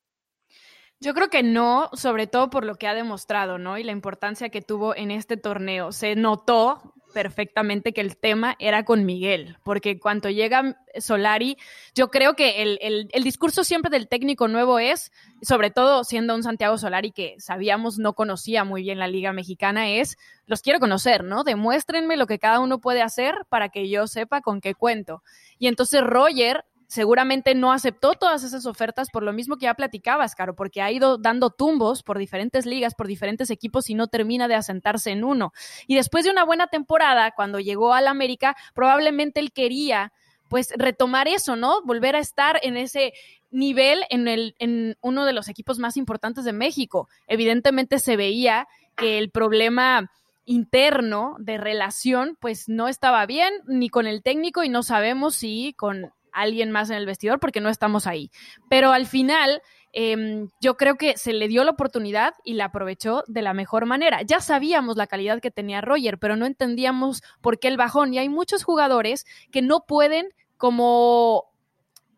[1.00, 3.78] Yo creo que no, sobre todo por lo que ha demostrado, ¿no?
[3.78, 5.92] Y la importancia que tuvo en este torneo.
[5.92, 11.58] Se notó perfectamente que el tema era con Miguel, porque cuando llega Solari,
[11.96, 16.78] yo creo que el, discurso siempre del técnico nuevo es, sobre todo siendo un Santiago
[16.78, 21.44] Solari que sabíamos no conocía muy bien la Liga Mexicana, es, los quiero conocer, ¿no?
[21.44, 25.24] Demuéstrenme lo que cada uno puede hacer para que yo sepa con qué cuento.
[25.60, 30.36] Y entonces Roger seguramente no aceptó todas esas ofertas por lo mismo que ya platicabas,
[30.36, 34.48] Caro, porque ha ido dando tumbos por diferentes ligas, por diferentes equipos y no termina
[34.48, 35.54] de asentarse en uno.
[35.88, 40.14] Y después de una buena temporada, cuando llegó al América, probablemente él quería
[40.50, 41.82] pues retomar eso, ¿no?
[41.82, 43.14] Volver a estar en ese
[43.50, 47.10] nivel en, el, en uno de los equipos más importantes de México.
[47.26, 50.12] Evidentemente se veía que el problema
[50.46, 55.74] interno de relación pues no estaba bien ni con el técnico y no sabemos si
[55.74, 58.32] con alguien más en el vestidor porque no estamos ahí.
[58.70, 63.24] Pero al final, em, yo creo que se le dio la oportunidad y la aprovechó
[63.28, 64.22] de la mejor manera.
[64.24, 68.14] Ya sabíamos la calidad que tenía Roger, pero no entendíamos por qué el bajón.
[68.14, 71.46] Y hay muchos jugadores que no pueden como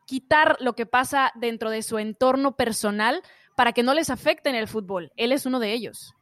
[0.06, 3.22] quitar lo que pasa dentro de su entorno personal
[3.56, 5.12] para que no les afecte en el fútbol.
[5.16, 6.14] Él es uno de ellos.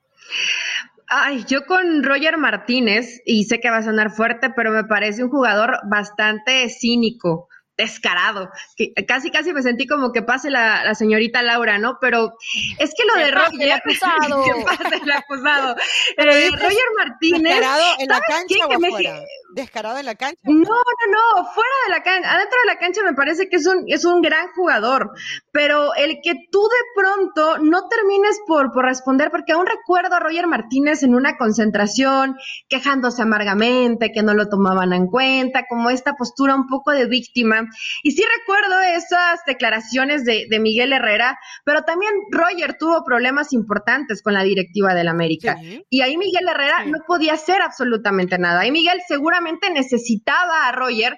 [1.07, 5.23] Ay, yo con Roger Martínez, y sé que va a sonar fuerte, pero me parece
[5.23, 7.49] un jugador bastante cínico
[7.83, 8.49] descarado.
[8.75, 11.97] Que casi, casi me sentí como que pase la, señorita Laura, ¿no?
[11.99, 12.33] Pero
[12.79, 13.61] es que lo de Roger.
[13.61, 14.43] El acusado.
[14.43, 15.75] que pase el acusado.
[16.15, 17.53] Eh, Roger Martínez.
[17.53, 19.19] ¿Descarado en la cancha o afuera?
[19.55, 20.39] ¿Descarado en la cancha?
[20.43, 22.33] No, no, no, fuera de la cancha.
[22.33, 25.11] Adentro de la cancha me parece que es un, es un gran jugador.
[25.51, 30.19] Pero el que tú de pronto no termines por, por responder, porque aún recuerdo a
[30.19, 36.13] Roger Martínez en una concentración, quejándose amargamente, que no lo tomaban en cuenta, como esta
[36.15, 37.67] postura un poco de víctima
[38.03, 44.33] y sí recuerdo esas declaraciones de, Miguel Herrera, pero también Roger tuvo problemas importantes con
[44.33, 45.57] la directiva del América.
[45.89, 48.61] Y ahí Miguel Herrera no podía hacer absolutamente nada.
[48.61, 51.17] Ahí Miguel seguramente necesitaba a Roger,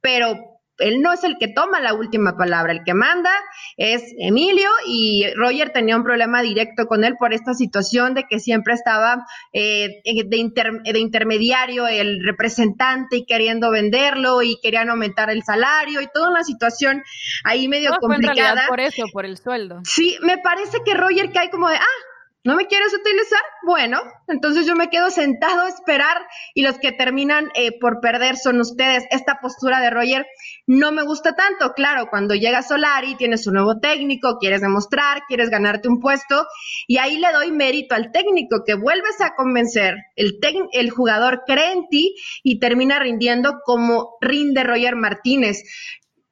[0.00, 3.30] pero él no es el que toma la última palabra, el que manda
[3.76, 8.40] es Emilio y Roger tenía un problema directo con él por esta situación de que
[8.40, 16.00] siempre estaba eh, de, intermediario el representante y queriendo venderlo y querían aumentar el salario
[16.00, 17.02] y toda una situación
[17.44, 18.66] ahí medio complicada.
[18.68, 19.80] por eso, por el sueldo.
[19.84, 22.13] Sí, me parece que Roger cae como de, ah,
[22.46, 23.40] ¿No me quieres utilizar?
[23.62, 28.36] Bueno, entonces yo me quedo sentado a esperar y los que terminan eh, por perder
[28.36, 29.04] son ustedes.
[29.10, 30.26] Esta postura de Roger
[30.66, 31.72] no me gusta tanto.
[31.72, 36.46] Claro, cuando llega Solari, tienes un nuevo técnico, quieres demostrar, quieres ganarte un puesto
[36.86, 39.94] y ahí le doy mérito al técnico que vuelves a convencer.
[40.14, 40.38] El,
[40.72, 45.62] el jugador cree en ti y termina rindiendo como rinde Roger Martínez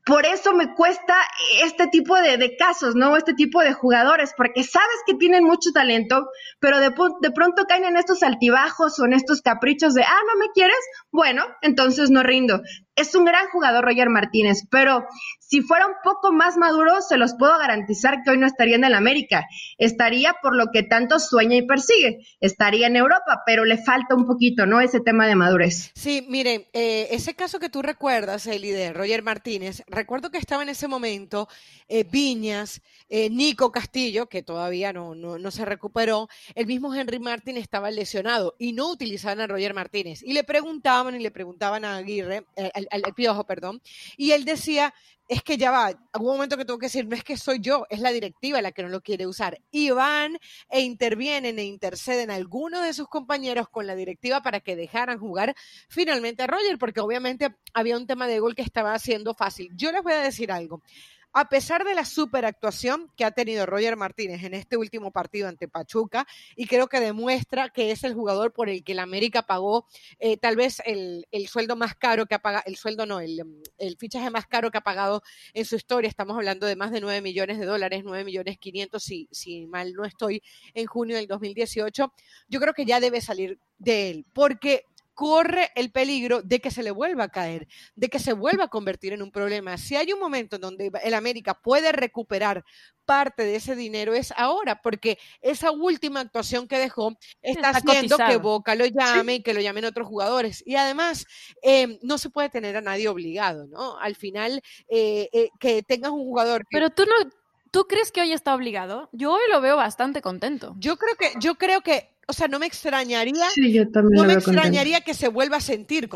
[0.05, 1.17] por eso me cuesta
[1.63, 3.17] este tipo de, casos, ¿no?
[3.17, 7.85] Este tipo de jugadores, porque sabes que tienen mucho talento, pero de, de, pronto caen
[7.85, 10.79] en estos altibajos o en estos caprichos de, ah, no me quieres,
[11.13, 12.63] bueno, entonces no rindo
[12.97, 15.07] es un gran jugador Roger Martínez, pero
[15.53, 18.85] si fuera un poco más maduro, se los puedo garantizar que hoy no estaría en
[18.85, 19.47] el América.
[19.77, 22.27] Estaría por lo que tanto sueña y persigue.
[22.41, 24.81] Estaría en Europa, pero le falta un poquito, ¿no?
[24.81, 25.91] Ese tema de madurez.
[25.95, 30.63] Sí, mire, eh, ese caso que tú recuerdas, Eli, de Roger Martínez, recuerdo que estaba
[30.63, 31.49] en ese momento
[31.89, 37.59] eh, Viñas, eh, Nico Castillo, que todavía no, no, se recuperó, el mismo Henry Martín
[37.59, 40.23] estaba lesionado y no utilizaban a Roger Martínez.
[40.23, 43.81] Y le preguntaban y le preguntaban a Aguirre, al, Piojo, perdón,
[44.17, 44.93] y él decía,
[45.29, 47.87] es que ya va, algún momento que tengo que decir, no es que soy yo,
[47.89, 49.59] es la directiva la que no lo quiere usar.
[49.71, 54.77] Y van e intervienen e interceden algunos de sus compañeros con la directiva para que
[54.77, 55.55] dejaran jugar
[55.89, 59.71] finalmente a Roger, porque obviamente había un tema de gol que estaba haciendo fácil.
[59.75, 60.83] Yo les voy a decir algo.
[61.33, 65.69] A pesar de la superactuación que ha tenido Roger Martínez en este último partido ante
[65.69, 69.87] Pachuca, y creo que demuestra que es el jugador por el que la América pagó
[70.19, 73.43] eh, tal vez el, sueldo más caro que ha pagado, el sueldo no, el,
[73.79, 75.23] el, fichaje más caro que ha pagado
[75.55, 76.09] en su historia.
[76.09, 79.93] Estamos hablando de más de 9 millones de dólares, 9 millones 500, si, si mal
[79.95, 80.43] no estoy,
[80.75, 82.13] en junio del 2018.
[82.49, 84.85] Yo creo que ya debe salir de él, porque
[85.15, 88.69] corre el peligro de que se le vuelva a caer, de que se vuelva a
[88.69, 89.77] convertir en un problema.
[89.79, 92.65] Si hay un momento en donde el América puede recuperar
[93.05, 98.37] parte de ese dinero es ahora, porque esa última actuación que dejó está, haciendo que
[98.37, 100.63] Boca lo llame y que lo llamen otros jugadores.
[100.67, 101.27] Y además,
[101.63, 103.99] em, no se puede tener a nadie obligado, ¿no?
[103.99, 106.67] Al final, eh, eh, que tengas un jugador...
[106.71, 107.31] Pero tú no...
[107.71, 109.09] ¿Tú crees que hoy está obligado?
[109.13, 110.75] Yo hoy lo veo bastante contento.
[110.77, 113.49] Yo creo que, yo creo que o sea, no me extrañaría,
[113.95, 116.09] no me extrañaría que se vuelva a sentir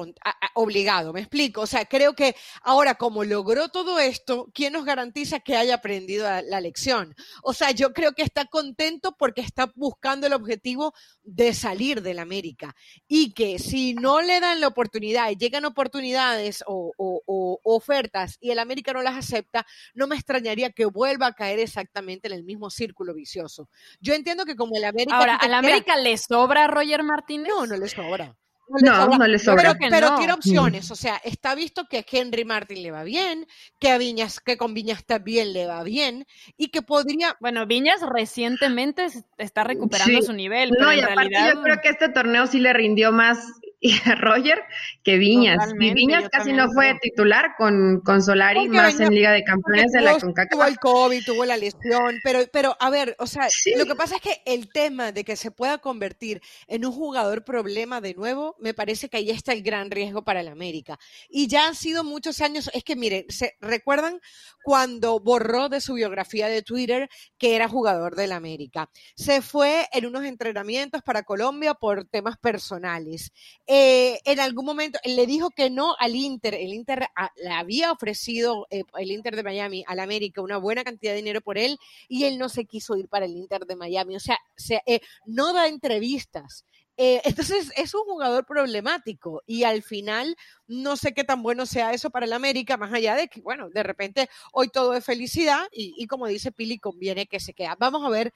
[0.55, 1.63] obligado, me explico.
[1.63, 6.27] O sea, creo que ahora como logró todo esto, ¿quién nos garantiza que haya aprendido
[6.43, 7.15] la, lección?
[7.43, 12.21] O sea, yo creo que está contento porque está buscando el objetivo de salir del
[12.21, 12.75] América
[13.09, 18.51] y que si no le dan la oportunidad y llegan oportunidades o, o ofertas y
[18.51, 22.45] el América no las acepta, no me extrañaría que vuelva a caer exactamente en el
[22.45, 23.69] mismo círculo vicioso.
[24.01, 25.19] Yo entiendo que como el América...
[25.19, 27.49] Ahora, al América le sobra a Roger Martínez?
[27.49, 28.37] No, no le sobra.
[28.69, 29.77] No, no, le sobra.
[29.79, 33.47] Pero, tiene opciones, o sea, está visto que a Henry Martin le va bien,
[33.79, 37.37] que a Viñas, que con Viñas también le va bien, y que podría.
[37.41, 39.07] Bueno, Viñas recientemente
[39.39, 40.73] está recuperando su nivel.
[40.81, 43.39] No, y aparte yo creo que este torneo sí le rindió más
[43.87, 44.63] y a Roger
[45.05, 45.73] que Viñas.
[45.79, 50.01] y Viñas casi no fue titular con, con Solari, más en Liga de Campeones de
[50.01, 50.51] la CONCACAF.
[50.51, 54.17] Tuvo el COVID, tuvo la lesión, pero, pero a ver, o sea, lo que pasa
[54.17, 58.57] es que el tema de que se pueda convertir en un jugador problema de nuevo,
[58.59, 60.99] me parece que ahí está el gran riesgo para el América.
[61.29, 64.21] Y ya han sido muchos años, es que miren, ¿se recuerdan
[64.65, 68.91] cuando borró de su biografía de Twitter que era jugador del América?
[69.15, 73.33] Se fue en unos entrenamientos para Colombia por temas personales.
[73.79, 76.55] Eh, en algún momento le dijo que no al Inter.
[76.55, 81.13] El Inter le había ofrecido, eh, el Inter de Miami, al América, una buena cantidad
[81.13, 84.17] de dinero por él y él no se quiso ir para el Inter de Miami.
[84.17, 84.39] O sea,
[84.87, 86.65] eh, no da entrevistas.
[86.99, 90.35] entonces es un jugador problemático y al final
[90.67, 93.69] no sé qué tan bueno sea eso para el América, más allá de que, bueno,
[93.69, 97.69] de repente hoy todo es felicidad y, como dice Pili, conviene que se quede.
[97.79, 98.33] Vamos a ver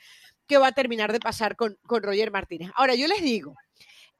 [0.47, 2.71] qué va a terminar de pasar con Roger Martínez.
[2.75, 3.55] Ahora, yo les digo,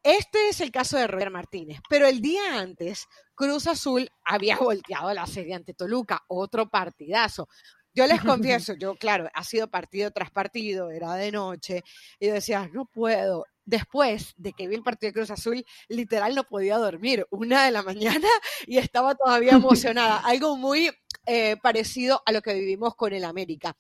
[0.03, 5.13] este es el caso de Roger Martínez, pero el día antes, Cruz Azul había volteado
[5.13, 7.49] la serie ante Toluca, otro partidazo.
[7.93, 11.83] Yo les confieso, yo, claro, ha sido partido tras partido, era de noche,
[12.19, 13.45] y decía, no puedo.
[13.65, 17.71] Después de que vi el partido de Cruz Azul, literal no podía dormir, una de
[17.71, 17.83] la
[18.23, 18.29] mañana,
[18.67, 20.19] y estaba todavía emocionada.
[20.19, 20.91] Algo muy
[21.27, 23.77] eh, parecido a lo que vivimos con el América.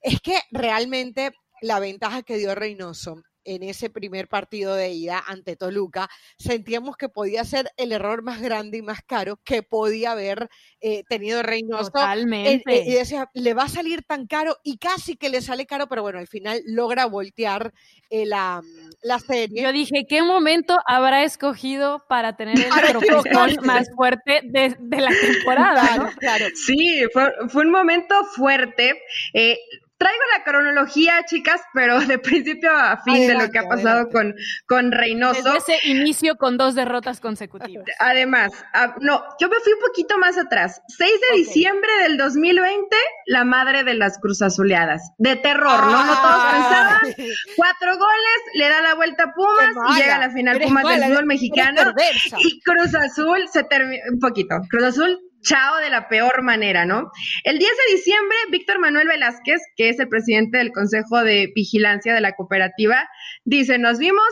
[0.00, 5.56] Es que realmente la ventaja que dio Reynoso en ese primer partido de ida ante
[5.56, 10.48] Toluca, sentíamos que podía ser el error más grande y más caro que podía haber
[10.80, 11.90] eh, tenido Reynoso.
[11.90, 12.84] Totalmente.
[12.84, 16.02] y decía, le va a salir tan caro y casi que le sale caro, pero
[16.02, 17.72] bueno, al final logra voltear
[18.10, 18.62] eh, la,
[19.02, 19.62] la, serie.
[19.62, 26.14] Yo dije, ¿qué momento habrá escogido para tener el tropezón más fuerte de, la temporada?
[26.18, 29.00] Claro, Sí, fue, fue, un momento fuerte.
[29.32, 29.58] Eh,
[29.98, 34.34] Traigo la cronología, chicas, pero de principio a fin de lo que ha pasado con,
[34.66, 35.42] con Reynoso.
[35.42, 37.86] Desde ese inicio con dos derrotas consecutivas.
[37.98, 40.82] Además, ah, no, yo me fui un poquito más atrás.
[40.88, 45.12] 6 de diciembre del 2020, la madre de las Cruz Azuleadas.
[45.18, 46.04] De terror, ¿no?
[46.04, 47.00] No todos pensaban.
[47.56, 51.04] Cuatro goles, le da la vuelta a Pumas y llega a la final Pumas del
[51.04, 51.80] fútbol mexicano.
[52.38, 54.56] Y Cruz Azul se termina, un poquito.
[54.68, 57.10] Cruz Azul chao de la peor manera, ¿no?
[57.44, 62.14] El 10 de diciembre, Víctor Manuel Velázquez, que es el presidente del Consejo de Vigilancia
[62.14, 63.08] de la Cooperativa,
[63.44, 64.26] dice, nos vimos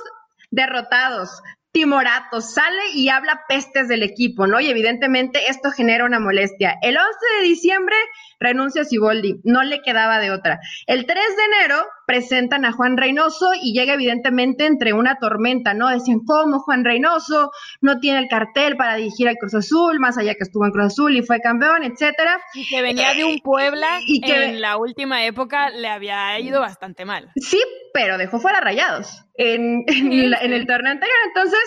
[0.51, 1.31] derrotados,
[1.75, 4.61] Timorato sale y habla pestes del equipo, ¿no?
[4.61, 6.79] Y evidentemente esto genera una molestia.
[6.81, 7.09] El 11
[7.41, 7.97] de diciembre
[8.39, 10.61] renuncia Siboldi, no le quedaba de otra.
[10.87, 15.89] El 3 de enero presentan a Juan Reynoso y llega evidentemente entre una tormenta, ¿no?
[15.89, 20.35] Decían, ¿cómo Juan Reynoso no tiene el cartel para dirigir al Cruz Azul, más allá
[20.35, 22.39] que estuvo en Cruz Azul y fue campeón, etcétera?
[22.55, 26.61] Y que venía de un Puebla y que en la última época le había ido
[26.61, 27.33] bastante mal.
[27.35, 27.61] Sí,
[27.93, 31.19] pero dejó fuera rayados en, el torneo anterior.
[31.27, 31.61] Entonces,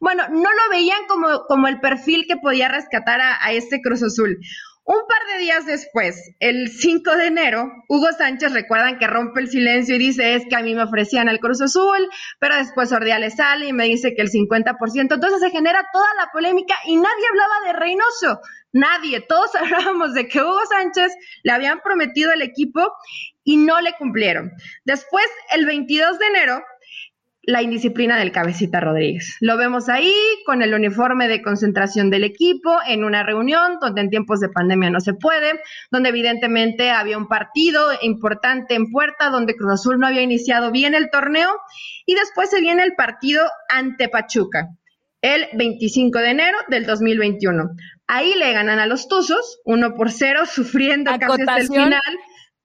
[0.00, 4.02] bueno, no lo veían como, como el perfil que podía rescatar a, a este Cruz
[4.02, 4.38] Azul.
[4.86, 9.48] Un par de días después, el 5 de enero, Hugo Sánchez recuerdan que rompe el
[9.48, 12.06] silencio y dice, es que a mí me ofrecían el Cruz Azul,
[12.38, 14.76] pero después Ordiales sale y me dice que el 50%.
[15.00, 18.40] Entonces se genera toda la polémica y nadie hablaba de Reynoso,
[18.72, 19.22] nadie.
[19.22, 22.92] Todos hablábamos de que Hugo Sánchez le habían prometido el equipo
[23.42, 24.52] y no le cumplieron.
[24.84, 26.62] Después, el 22 de enero,
[27.46, 29.36] la indisciplina del cabecita Rodríguez.
[29.40, 30.12] Lo vemos ahí
[30.46, 34.90] con el uniforme de concentración del equipo en una reunión donde en tiempos de pandemia
[34.90, 35.60] no se puede,
[35.90, 40.94] donde evidentemente había un partido importante en puerta, donde Cruz Azul no había iniciado bien
[40.94, 41.58] el torneo
[42.06, 44.68] y después se viene el partido ante Pachuca
[45.24, 47.70] el 25 de enero del 2021.
[48.06, 52.02] Ahí le ganan a los Tuzos, uno por cero, sufriendo casi hasta el final.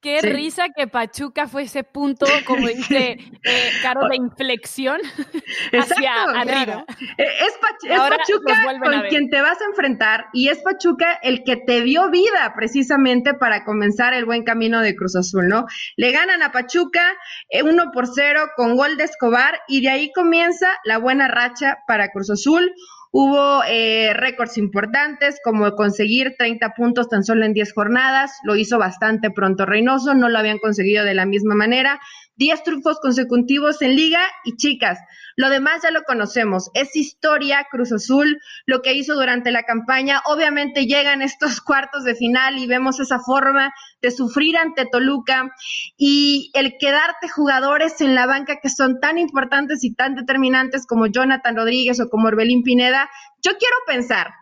[0.02, 5.02] Qué risa que Pachuca fue ese punto, como dice eh, Caro, de inflexión
[5.74, 6.86] hacia arriba.
[7.18, 11.82] Eh, es, Pachuca con quien te vas a enfrentar y es Pachuca el que te
[11.82, 15.66] dio vida precisamente para comenzar el buen camino de Cruz Azul, ¿no?
[15.97, 17.18] Le ganan a Pachuca
[17.50, 21.80] eh, uno por cero con gol de Escobar y de ahí comienza la buena racha
[21.88, 22.74] para Cruz Azul
[23.12, 28.78] Hubo eh, récords importantes como conseguir 30 puntos tan solo en 10 jornadas, lo hizo
[28.78, 31.99] bastante pronto Reynoso, no lo habían conseguido de la misma manera.
[32.36, 34.99] 10 triunfos consecutivos en liga y chicas,
[35.40, 40.22] lo demás ya lo conocemos, es historia Cruz Azul, lo que hizo durante la campaña,
[40.26, 43.72] obviamente llegan estos cuartos de final y vemos esa forma
[44.02, 45.50] de sufrir ante Toluca
[45.96, 51.08] y el quedarte jugadores en la banca que son tan importantes y tan determinantes como
[51.08, 53.10] Jonathan Rodríguez o como Orbelín Pineda,
[53.42, 54.34] yo quiero pensar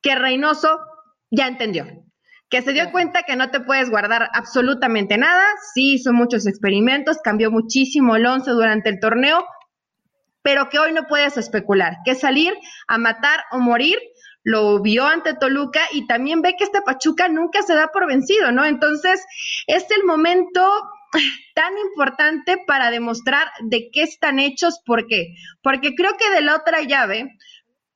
[0.00, 0.80] que Reynoso
[1.30, 1.84] ya entendió,
[2.48, 7.18] que se dio cuenta que no te puedes guardar absolutamente nada, sí hizo muchos experimentos,
[7.22, 9.44] cambió muchísimo el once durante el torneo,
[10.42, 12.54] pero que hoy no puedes especular, que salir
[12.88, 13.98] a matar o morir,
[14.42, 18.52] lo vio ante Toluca y también ve que este Pachuca nunca se da por vencido,
[18.52, 18.64] ¿no?
[18.64, 19.24] Entonces,
[19.66, 20.62] es el momento
[21.54, 25.34] tan importante para demostrar de qué están hechos, ¿por qué?
[25.62, 27.36] Porque creo que de la otra llave,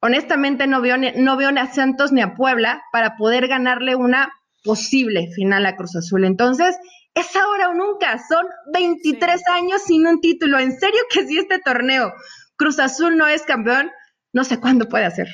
[0.00, 4.30] honestamente no veo, no veo ni a Santos ni a Puebla para poder ganarle una
[4.64, 6.24] posible final a Cruz Azul.
[6.24, 6.76] Entonces,
[7.14, 8.18] es ahora o nunca.
[8.28, 10.58] Son 23 años sin un título.
[10.58, 12.12] En serio que si este torneo
[12.56, 13.90] Cruz Azul no es campeón,
[14.32, 15.28] no sé cuándo puede hacer.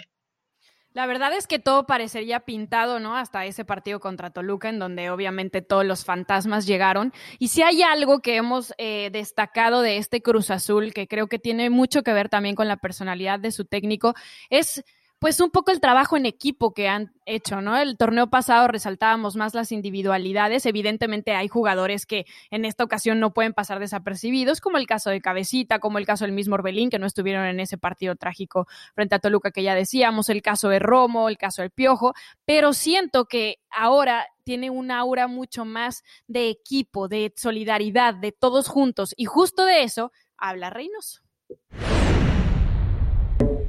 [0.92, 3.16] La verdad es que todo parecería pintado, ¿no?
[3.16, 7.12] Hasta ese partido contra Toluca, en donde obviamente todos los fantasmas llegaron.
[7.38, 11.38] Y si hay algo que hemos eh, destacado de este Cruz Azul, que creo que
[11.38, 14.14] tiene mucho que ver también con la personalidad de su técnico,
[14.48, 14.82] es
[15.20, 17.76] pues un poco el trabajo en equipo que han hecho, ¿no?
[17.76, 20.64] El torneo pasado resaltábamos más las individualidades.
[20.64, 25.20] Evidentemente hay jugadores que en esta ocasión no pueden pasar desapercibidos, como el caso de
[25.20, 29.14] Cabecita, como el caso del mismo Orbelín, que no estuvieron en ese partido trágico frente
[29.14, 32.14] a Toluca que ya decíamos, el caso de Romo, el caso del Piojo,
[32.46, 38.68] pero siento que ahora tiene un aura mucho más de equipo, de solidaridad, de todos
[38.68, 41.20] juntos, y justo de eso habla Reynoso.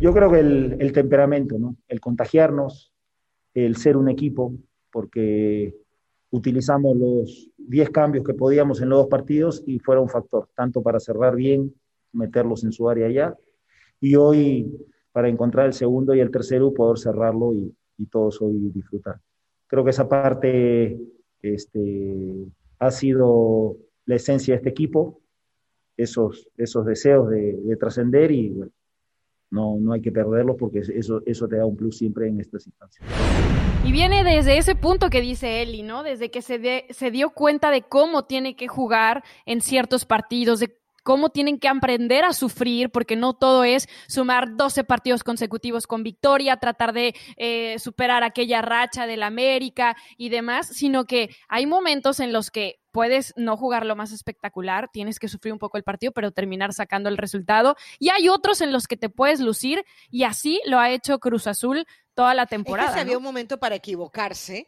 [0.01, 1.75] Yo creo que el, temperamento, ¿no?
[1.87, 2.91] El contagiarnos,
[3.53, 4.55] el ser un equipo,
[4.91, 5.75] porque
[6.31, 10.81] utilizamos los 10 cambios que podíamos en los dos partidos y fuera un factor, tanto
[10.81, 11.75] para cerrar bien,
[12.13, 13.35] meterlos en su área ya,
[13.99, 14.75] y hoy
[15.11, 17.71] para encontrar el segundo y el tercero, poder cerrarlo y,
[18.09, 19.19] todos hoy disfrutar.
[19.67, 20.99] Creo que esa parte
[21.43, 22.47] este,
[22.79, 23.77] ha sido
[24.07, 25.21] la esencia de este equipo,
[25.95, 28.71] esos, esos deseos de, de trascender y bueno,
[29.51, 32.65] no, no hay que perderlo porque eso, eso te da un plus siempre en estas
[32.65, 33.05] instancias.
[33.83, 36.03] Y viene desde ese punto que dice Eli, ¿no?
[36.03, 40.77] Desde que se, se dio cuenta de cómo tiene que jugar en ciertos partidos, de
[41.03, 46.03] cómo tienen que aprender a sufrir, porque no todo es sumar 12 partidos consecutivos con
[46.03, 52.19] victoria, tratar de eh, superar aquella racha del América y demás, sino que hay momentos
[52.19, 55.83] en los que puedes no jugar lo más espectacular, tienes que sufrir un poco el
[55.83, 57.75] partido, pero terminar sacando el resultado.
[57.99, 61.47] Y hay otros en los que te puedes lucir, y así lo ha hecho Cruz
[61.47, 62.89] Azul toda la temporada.
[62.89, 64.67] Es que había un momento para equivocarse,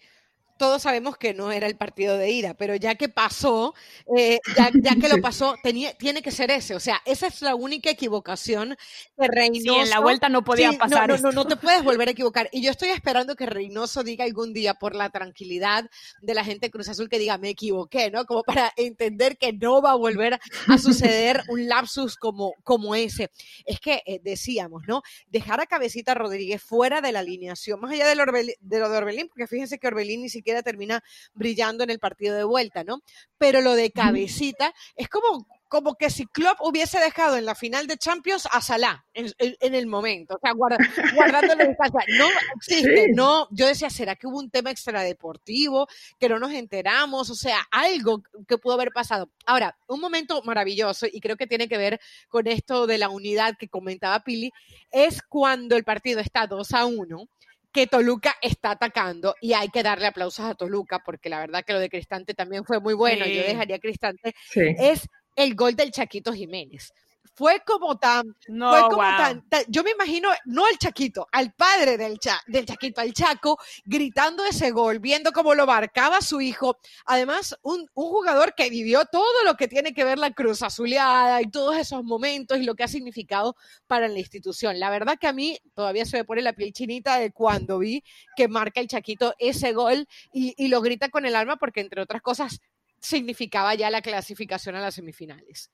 [0.63, 3.73] todos sabemos que no era el partido de ida, pero ya que pasó,
[4.15, 6.73] eh, ya, que lo pasó, tenía, tiene que ser ese.
[6.73, 8.77] O sea, esa es la única equivocación
[9.19, 9.73] que Reynoso.
[9.73, 11.09] Sí, en la vuelta no podía pasar.
[11.09, 12.47] No, no, no, te puedes volver a equivocar.
[12.53, 15.89] Y yo estoy esperando que Reynoso diga algún día, por la tranquilidad
[16.21, 18.23] de la gente de Cruz Azul, que diga, me equivoqué, ¿no?
[18.23, 20.39] Como para entender que no va a volver
[20.69, 23.31] a suceder un lapsus como, como ese.
[23.65, 25.01] Es que eh, decíamos, ¿no?
[25.27, 28.97] Dejar a Cabecita Rodríguez fuera de la alineación, más allá de lo, de, lo de
[28.97, 33.01] Orbelín, porque fíjense que Orbelín ni siquiera termina brillando en el partido de vuelta, ¿no?
[33.37, 37.87] Pero lo de cabecita es como como que si Klopp hubiese dejado en la final
[37.87, 40.77] de Champions a Salah en, el momento, o sea, guarda,
[41.15, 41.99] guardándole distancia.
[42.19, 43.47] No existe, no.
[43.49, 45.87] Yo decía, ¿será que hubo un tema extradeportivo
[46.19, 47.31] que no nos enteramos?
[47.31, 49.31] O sea, algo que pudo haber pasado.
[49.47, 51.99] Ahora, un momento maravilloso, y creo que tiene que ver
[52.29, 54.51] con esto de la unidad que comentaba Pili,
[54.91, 57.27] es cuando el partido está 2 a 1
[57.73, 61.73] que Toluca está atacando y hay que darle aplausos a Toluca porque la verdad que
[61.73, 63.25] lo de Cristante también fue muy bueno.
[63.25, 64.33] Yo dejaría Cristante.
[64.55, 66.93] Es el gol del Chaquito Jiménez
[67.35, 71.97] fue como tan, no, fue como tan, yo me imagino, no al Chaquito, al padre
[71.97, 76.77] del, del Chaquito, al Chaco, gritando ese gol, viendo cómo lo marcaba su hijo.
[77.05, 81.41] Además, un, un, jugador que vivió todo lo que tiene que ver la Cruz Azuleada
[81.41, 83.55] y todos esos momentos y lo que ha significado
[83.87, 84.79] para la institución.
[84.79, 88.03] La verdad que a mí todavía se me pone la piel chinita de cuando vi
[88.35, 92.01] que marca el Chaquito ese gol y, y lo grita con el alma porque, entre
[92.01, 92.59] otras cosas,
[92.99, 95.71] significaba ya la clasificación a las semifinales.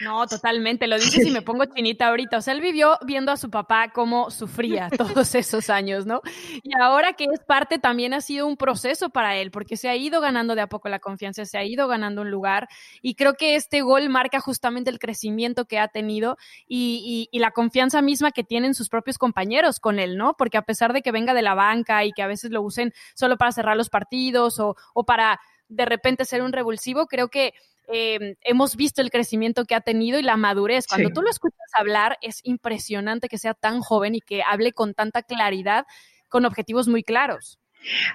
[0.00, 2.38] No, totalmente, lo dices y me pongo chinita ahorita.
[2.38, 6.22] O sea, él vivió viendo a su papá cómo sufría todos esos años, ¿no?
[6.62, 9.96] Y ahora que es parte, también ha sido un proceso para él, porque se ha
[9.96, 12.68] ido ganando de a poco la confianza, se ha ido ganando un lugar.
[13.02, 18.02] Y creo que este gol marca justamente el crecimiento que ha tenido y, la confianza
[18.02, 20.34] misma que tienen sus propios compañeros con él, ¿no?
[20.36, 22.92] Porque a pesar de que venga de la banca y que a veces lo usen
[23.14, 27.54] solo para cerrar los partidos o, o para de repente ser un revulsivo, creo que
[27.92, 30.86] Em, hemos visto el crecimiento que ha tenido y la madurez.
[30.86, 34.94] Cuando tú lo escuchas hablar, es impresionante que sea tan joven y que hable con
[34.94, 35.86] tanta claridad,
[36.28, 37.58] con objetivos muy claros.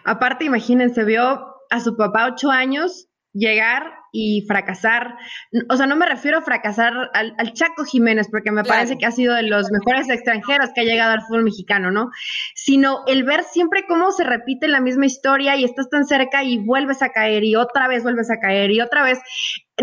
[0.06, 5.16] Aparte, imagínense, vio a su papá ocho años llegar y fracasar.
[5.70, 9.12] O sea, no me refiero a fracasar al, Chaco Jiménez, porque me parece que ha
[9.12, 12.12] sido de los mejores extranjeros que ha llegado al fútbol mexicano, ¿no?
[12.56, 16.60] Sino el ver siempre cómo se repite la misma historia y estás tan cerca y
[16.60, 19.20] vuelves a caer y otra vez vuelves a caer y otra vez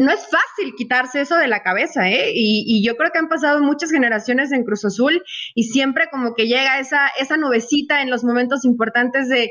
[0.01, 2.33] no es fácil quitarse eso de la cabeza, ¿eh?
[2.35, 5.23] Y, yo creo que han pasado muchas generaciones en Cruz Azul
[5.55, 9.51] y siempre como que llega esa, esa nubecita en los momentos importantes de,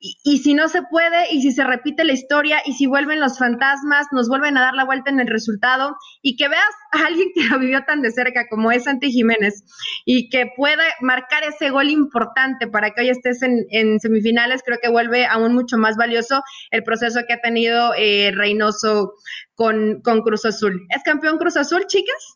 [0.00, 3.38] y, si no se puede, y si se repite la historia, y si vuelven los
[3.38, 7.28] fantasmas, nos vuelven a dar la vuelta en el resultado, y que veas a alguien
[7.34, 9.62] que lo vivió tan de cerca como es Santi Jiménez,
[10.04, 14.90] y que pueda marcar ese gol importante para que hoy estés en, semifinales, creo que
[14.90, 19.12] vuelve aún mucho más valioso el proceso que ha tenido eh, Reynoso
[19.54, 20.86] con, con Cruz Azul.
[20.88, 22.35] ¿Es campeón Cruz Azul, chicas?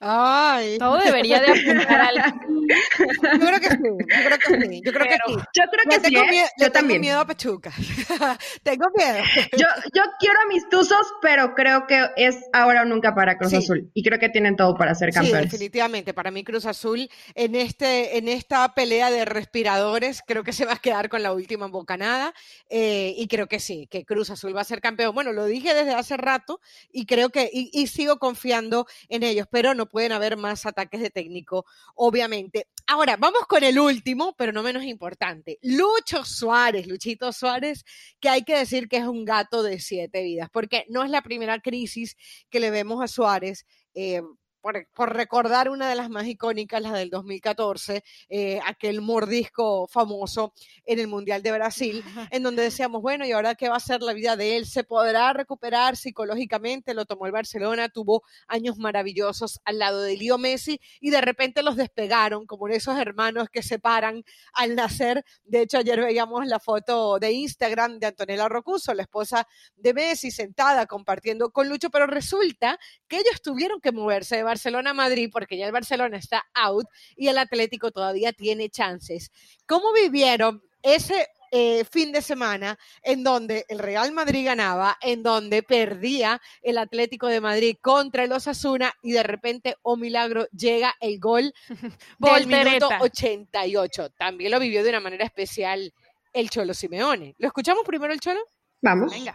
[0.00, 0.78] Ay.
[0.78, 2.16] Todo debería de apuntar al.
[2.68, 5.36] Yo creo que sí, yo creo que sí, yo creo que sí.
[5.54, 6.30] Yo creo que tengo sí.
[6.30, 7.00] Miedo, yo, tengo también.
[7.00, 7.72] miedo a Pachuca.
[8.62, 9.24] tengo miedo.
[9.56, 13.54] Yo, yo quiero a mis tuzos, pero creo que es ahora o nunca para Cruz
[13.54, 13.90] Azul.
[13.94, 15.44] Y creo que tienen todo para ser campeones.
[15.44, 16.12] Sí, definitivamente.
[16.12, 20.74] Para mí, Cruz Azul, en, este, en esta pelea de respiradores, creo que se va
[20.74, 22.34] a quedar con la última bocanada.
[22.68, 25.14] Eh, y creo que sí, que Cruz Azul va a ser campeón.
[25.14, 26.60] Bueno, lo dije desde hace rato
[26.92, 31.00] y creo que, y, y sigo confiando en ellos, pero no pueden haber más ataques
[31.00, 31.64] de técnico,
[31.94, 32.68] obviamente.
[32.86, 35.58] Ahora, vamos con el último, pero no menos importante.
[35.62, 37.84] Lucho Suárez, Luchito Suárez,
[38.20, 41.22] que hay que decir que es un gato de siete vidas, porque no es la
[41.22, 42.16] primera crisis
[42.50, 43.66] que le vemos a Suárez.
[43.94, 44.22] Eh,
[44.60, 50.52] por, recordar una de las más icónicas, la del 2014, eh, aquel mordisco famoso
[50.84, 52.02] en el Mundial de Brasil,
[52.32, 54.66] en donde decíamos, bueno, ¿y ahora qué va a ser la vida de él?
[54.66, 56.94] ¿Se podrá recuperar psicológicamente?
[56.94, 61.62] Lo tomó el Barcelona, tuvo años maravillosos al lado de Leo Messi y de repente
[61.62, 65.24] los despegaron, como esos hermanos que se paran al nacer.
[65.44, 69.46] De hecho, ayer veíamos la foto de Instagram de Antonella Rocuso, la esposa
[69.76, 75.30] de Messi, sentada compartiendo con Lucho, pero resulta que ellos tuvieron que moverse de Barcelona-Madrid,
[75.32, 76.86] porque ya el Barcelona está out
[77.16, 79.30] y el Atlético todavía tiene chances.
[79.66, 85.62] ¿Cómo vivieron ese eh, fin de semana en donde el Real Madrid ganaba, en donde
[85.62, 91.18] perdía el Atlético de Madrid contra el Osasuna y de repente, oh milagro, llega el
[91.18, 91.54] gol
[92.18, 94.10] del minuto 88.
[94.10, 95.92] También lo vivió de una manera especial
[96.32, 97.34] el Cholo Simeone.
[97.38, 98.40] ¿Lo escuchamos primero el Cholo?
[98.82, 99.10] Vamos.
[99.10, 99.34] Venga.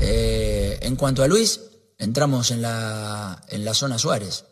[0.00, 4.44] Eh, en cuanto a Luis, entramos en la, en la zona Suárez.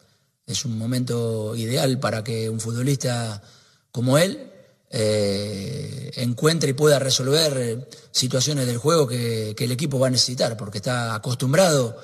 [0.47, 3.43] Es un momento ideal para que un futbolista
[3.91, 4.51] como él
[4.91, 10.79] eh, encuentre y pueda resolver situaciones del juego que, el equipo va a necesitar, porque
[10.79, 11.97] está acostumbrado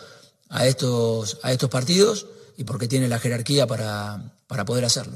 [0.48, 2.26] a estos, a estos partidos
[2.56, 5.12] y porque tiene la jerarquía para, para poder hacerlo.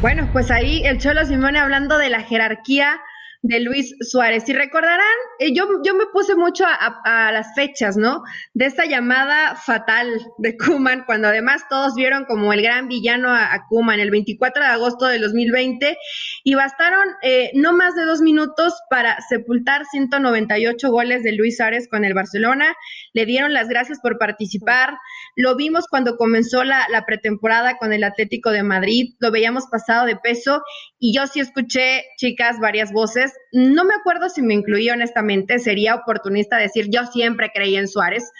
[0.00, 3.00] Bueno, pues ahí el Cholo Simone hablando de la jerarquía
[3.42, 4.48] de Luis Suárez.
[4.48, 5.00] Y recordarán,
[5.38, 8.22] eh, yo, yo me puse mucho a, las fechas, ¿no?
[8.54, 10.08] De esta llamada fatal
[10.38, 14.68] de Kuman, cuando además todos vieron como el gran villano a, Kuman el 24 de
[14.68, 15.96] agosto de 2020,
[16.44, 21.88] y bastaron eh, no más de dos minutos para sepultar 198 goles de Luis Suárez
[21.88, 22.74] con el Barcelona.
[23.12, 24.96] Le dieron las gracias por participar.
[25.36, 30.06] Lo vimos cuando comenzó la, la pretemporada con el Atlético de Madrid, lo veíamos pasado
[30.06, 30.62] de peso,
[30.98, 35.94] y yo sí escuché, chicas, varias voces no me acuerdo si me incluí honestamente, sería
[35.94, 38.30] oportunista decir yo siempre creí en Suárez,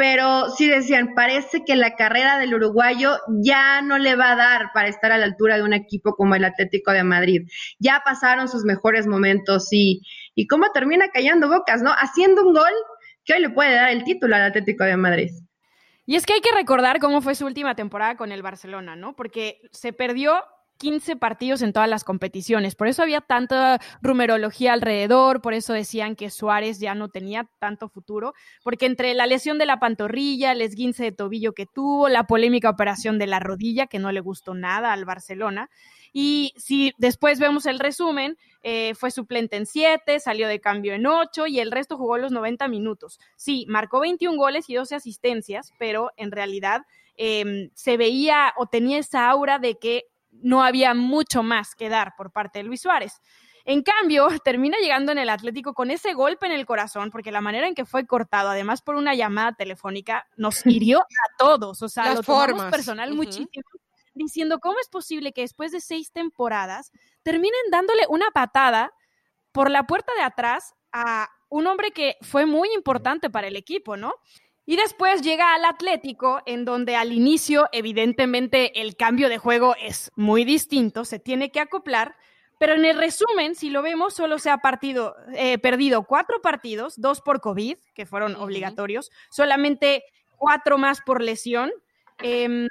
[0.00, 4.70] pero sí decían, parece que la carrera del uruguayo ya no le va a dar
[4.72, 7.42] para estar a la altura de un equipo como el Atlético de Madrid.
[7.78, 10.00] Ya pasaron sus mejores momentos y,
[10.34, 11.90] y cómo termina callando bocas, ¿no?
[11.90, 12.72] Haciendo un gol
[13.26, 15.30] que hoy le puede dar el título al Atlético de Madrid.
[16.06, 19.14] Y es que hay que recordar cómo fue su última temporada con el Barcelona, ¿no?
[19.14, 20.42] Porque se perdió
[20.80, 22.74] 15 partidos en todas las competiciones.
[22.74, 27.90] Por eso había tanta rumerología alrededor, por eso decían que Suárez ya no tenía tanto
[27.90, 28.32] futuro,
[28.64, 32.70] porque entre la lesión de la pantorrilla, el esguince de tobillo que tuvo, la polémica
[32.70, 35.68] operación de la rodilla, que no le gustó nada al Barcelona,
[36.14, 41.06] y si después vemos el resumen, eh, fue suplente en 7, salió de cambio en
[41.06, 43.20] 8 y el resto jugó los 90 minutos.
[43.36, 46.82] Sí, marcó 21 goles y 12 asistencias, pero en realidad
[47.16, 52.14] em, se veía o tenía esa aura de que no había mucho más que dar
[52.16, 53.20] por parte de Luis Suárez.
[53.64, 57.40] En cambio, termina llegando en el Atlético con ese golpe en el corazón, porque la
[57.40, 61.82] manera en que fue cortado, además por una llamada telefónica, nos hirió a todos.
[61.82, 63.64] O sea, lo tomamos personal muchísimo,
[64.14, 66.90] diciendo cómo es posible que después de seis temporadas
[67.22, 68.92] terminen dándole una patada
[69.52, 73.96] por la puerta de atrás a un hombre que fue muy importante para el equipo,
[73.96, 74.14] ¿no?
[74.66, 80.12] Y después llega al Atlético, en donde al inicio, evidentemente, el cambio de juego es
[80.16, 82.14] muy distinto, se tiene que acoplar,
[82.58, 87.00] pero en el resumen, si lo vemos, solo se ha partido, eh, perdido cuatro partidos,
[87.00, 90.04] dos por COVID, que fueron obligatorios, solamente
[90.36, 91.70] cuatro más por lesión,
[92.18, 92.68] em,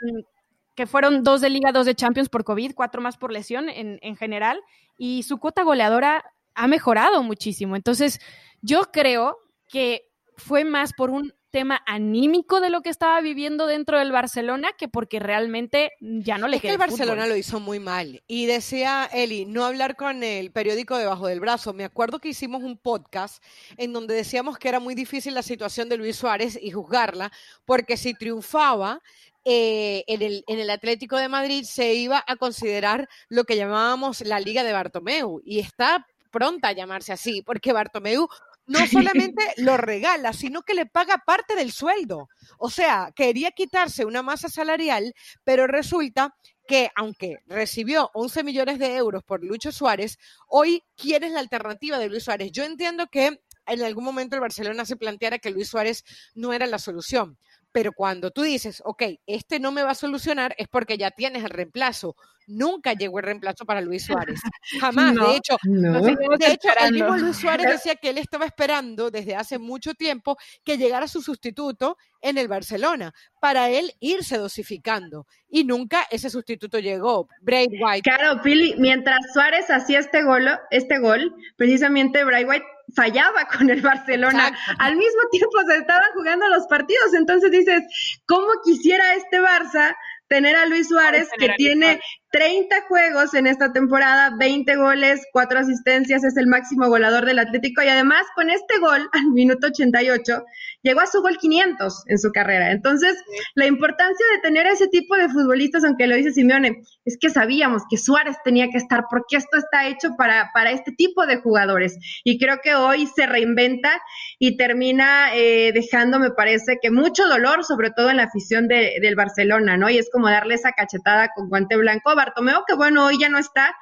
[0.76, 3.98] que fueron dos de Liga, dos de Champions por COVID, cuatro más por lesión en,
[4.04, 4.62] en general,
[4.96, 6.24] y su cuota goleadora
[6.54, 7.76] ha mejorado muchísimo.
[7.76, 8.20] Entonces,
[8.62, 10.04] yo creo que
[10.38, 14.88] fue más por un tema anímico de lo que estaba viviendo dentro del Barcelona que
[14.88, 18.24] porque realmente ya no le es que el Barcelona lo hizo muy mal.
[18.28, 21.74] Y decía Eli no hablar con el periódico debajo del brazo.
[21.74, 23.44] Me acuerdo que hicimos un podcast
[23.78, 27.32] en donde decíamos que era muy difícil la situación de Luis Suárez y juzgarla
[27.66, 29.02] porque si triunfaba
[29.46, 34.22] eh, en, el, en el Atlético de Madrid se iba a considerar lo que llamábamos
[34.22, 35.42] la Liga de Bartomeu.
[35.44, 38.28] Y está pronta a llamarse así, porque Bartomeu
[38.70, 42.30] no solamente lo regala, sino que le paga parte del sueldo.
[42.58, 45.14] O sea, quería quitarse una masa salarial,
[45.44, 46.36] pero resulta
[46.68, 51.98] que aunque recibió 11 millones de euros por Lucho Suárez, hoy quiere es la alternativa
[51.98, 52.52] de Luis Suárez.
[52.52, 56.04] Yo entiendo que en algún momento el Barcelona se planteara que Luis Suárez
[56.36, 57.38] no era la solución,
[57.72, 61.44] pero cuando tú dices, ok, este no me va a solucionar, es porque ya tienes
[61.44, 62.16] el reemplazo.
[62.48, 64.40] Nunca llegó el reemplazo para Luis Suárez.
[64.82, 65.14] Jamás.
[65.14, 69.60] de hecho, de hecho el mismo Luis Suárez decía que él estaba esperando desde hace
[69.60, 75.28] mucho tiempo que llegara su sustituto en el Barcelona para él irse dosificando.
[75.48, 77.28] Y nunca ese sustituto llegó.
[77.42, 78.10] Bray White.
[78.10, 82.66] Claro, Pili, mientras Suárez hacía este gol, este gol, precisamente Bray White
[82.96, 84.56] fallaba con el Barcelona.
[84.80, 87.14] Al mismo tiempo se estaban jugando los partidos.
[87.14, 87.84] Entonces dices,
[88.26, 89.96] ¿cómo quisiera este Barça
[90.28, 92.00] tener a Luis Suárez que tiene
[92.32, 97.82] 30 juegos en esta temporada, 20 goles, 4 asistencias, es el máximo goleador del Atlético
[97.82, 100.44] y además con este gol al minuto 88
[100.84, 102.72] llegó a su gol 500 en su carrera.
[102.72, 103.16] Entonces,
[103.56, 107.84] la importancia de tener ese tipo de futbolistas, aunque lo dice Simeone, es que sabíamos
[107.90, 111.98] que Suárez tenía que estar porque esto está hecho para, para este tipo de jugadores
[112.24, 114.00] y creo que hoy se reinventa
[114.38, 119.16] y termina eh, dejando, me parece, que mucho dolor, sobre todo en la afición del
[119.16, 119.90] Barcelona, ¿no?
[119.90, 123.38] Y es como darle esa cachetada con guante blanco Bartomeo, que bueno, hoy ya no
[123.38, 123.76] está,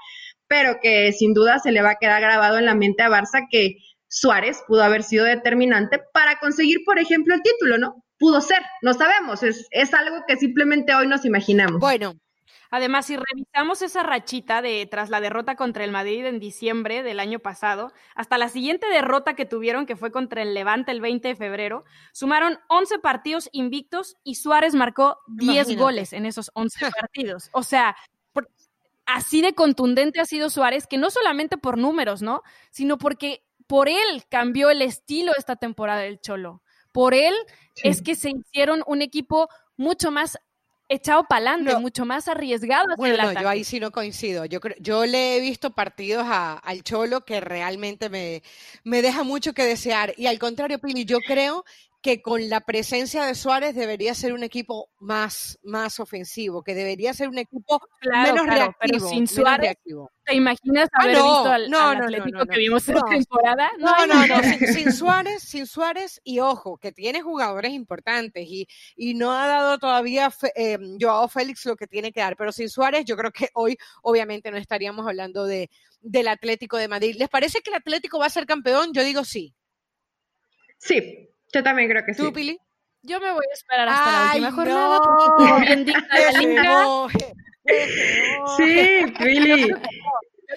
[0.47, 3.47] pero que sin duda se le va a quedar grabado en la mente a Barça
[3.49, 3.77] que
[4.07, 8.03] Suárez pudo haber sido determinante para conseguir, por ejemplo, el título, ¿no?
[8.17, 11.79] Pudo ser, no sabemos, es, es algo que simplemente hoy nos imaginamos.
[11.79, 12.15] Bueno,
[12.69, 17.19] Además, si revisamos esa rachita de tras la derrota contra el Madrid en diciembre del
[17.19, 21.29] año pasado, hasta la siguiente derrota que tuvieron, que fue contra el Levante el 20
[21.29, 27.49] de febrero, sumaron 11 partidos invictos y Suárez marcó 10 goles en esos 11 partidos.
[27.53, 27.95] O sea,
[29.07, 32.43] así de contundente ha sido Suárez, que no solamente por números, ¿no?
[32.69, 36.61] Sino porque por él cambió el estilo esta temporada del Cholo.
[36.91, 37.33] Por él
[37.83, 40.37] es que se hicieron un equipo mucho más
[40.89, 42.95] echado para adelante, mucho más arriesgado.
[42.97, 44.45] Bueno, no, yo ahí sí no coincido.
[44.45, 48.41] Yo, yo le he visto partidos al Cholo que realmente me,
[48.83, 50.13] me deja mucho que desear.
[50.17, 51.65] Y al contrario, Pili, yo creo
[52.01, 57.13] que con la presencia de Suárez debería ser un equipo más, más ofensivo, que debería
[57.13, 58.75] ser un equipo menos reactivo.
[58.79, 59.77] Pero sin Suárez,
[60.23, 63.71] ¿te imaginas ah, haber visto al, no, Atlético que vimos esta temporada?
[63.79, 69.15] No, no, no, sin, Suárez, sin Suárez, y ojo, que tiene jugadores importantes y, y
[69.15, 73.05] no ha dado todavía eh, Joao Félix lo que tiene que dar, pero sin Suárez
[73.05, 75.69] yo creo que hoy obviamente no estaríamos hablando de,
[75.99, 77.15] del Atlético de Madrid.
[77.17, 78.93] ¿Les parece que el Atlético va a ser campeón?
[78.93, 79.55] Yo digo sí.
[80.77, 82.21] Sí, yo también creo que sí.
[82.21, 82.59] ¿Tú, Pili?
[83.03, 87.07] Yo me voy a esperar hasta la última jornada porque bien liga.
[88.57, 89.69] Sí, Pili.
[89.69, 89.75] Yo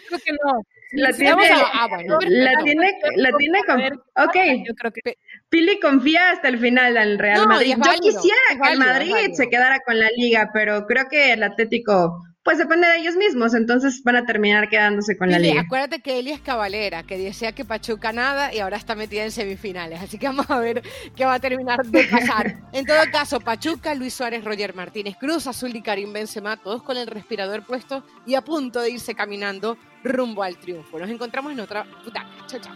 [0.09, 0.63] creo que no.
[0.93, 1.87] La tiene, ah,
[2.27, 4.37] la tiene, la tiene con, ok,
[4.67, 5.19] yo creo que
[5.49, 7.77] Pili confía hasta el final al Real Madrid.
[7.77, 12.21] yo quisiera que el Madrid se quedara con la liga, pero creo que el Atlético
[12.43, 15.61] pues depende de ellos mismos, entonces van a terminar quedándose con la liga.
[15.61, 19.31] Acuérdate que Eli es cabalera, que decía que Pachuca nada y ahora está metida en
[19.31, 20.83] semifinales, así que vamos a ver
[21.15, 22.57] qué va a terminar de pasar.
[22.73, 26.97] en todo caso, Pachuca, Luis Suárez, Roger Martínez, Cruz Azul y Karim Benzema, todos con
[26.97, 30.99] el respirador puesto y a punto de irse caminando rumbo al triunfo.
[30.99, 32.27] Nos encontramos en otra puta.
[32.47, 32.75] Chao, chao.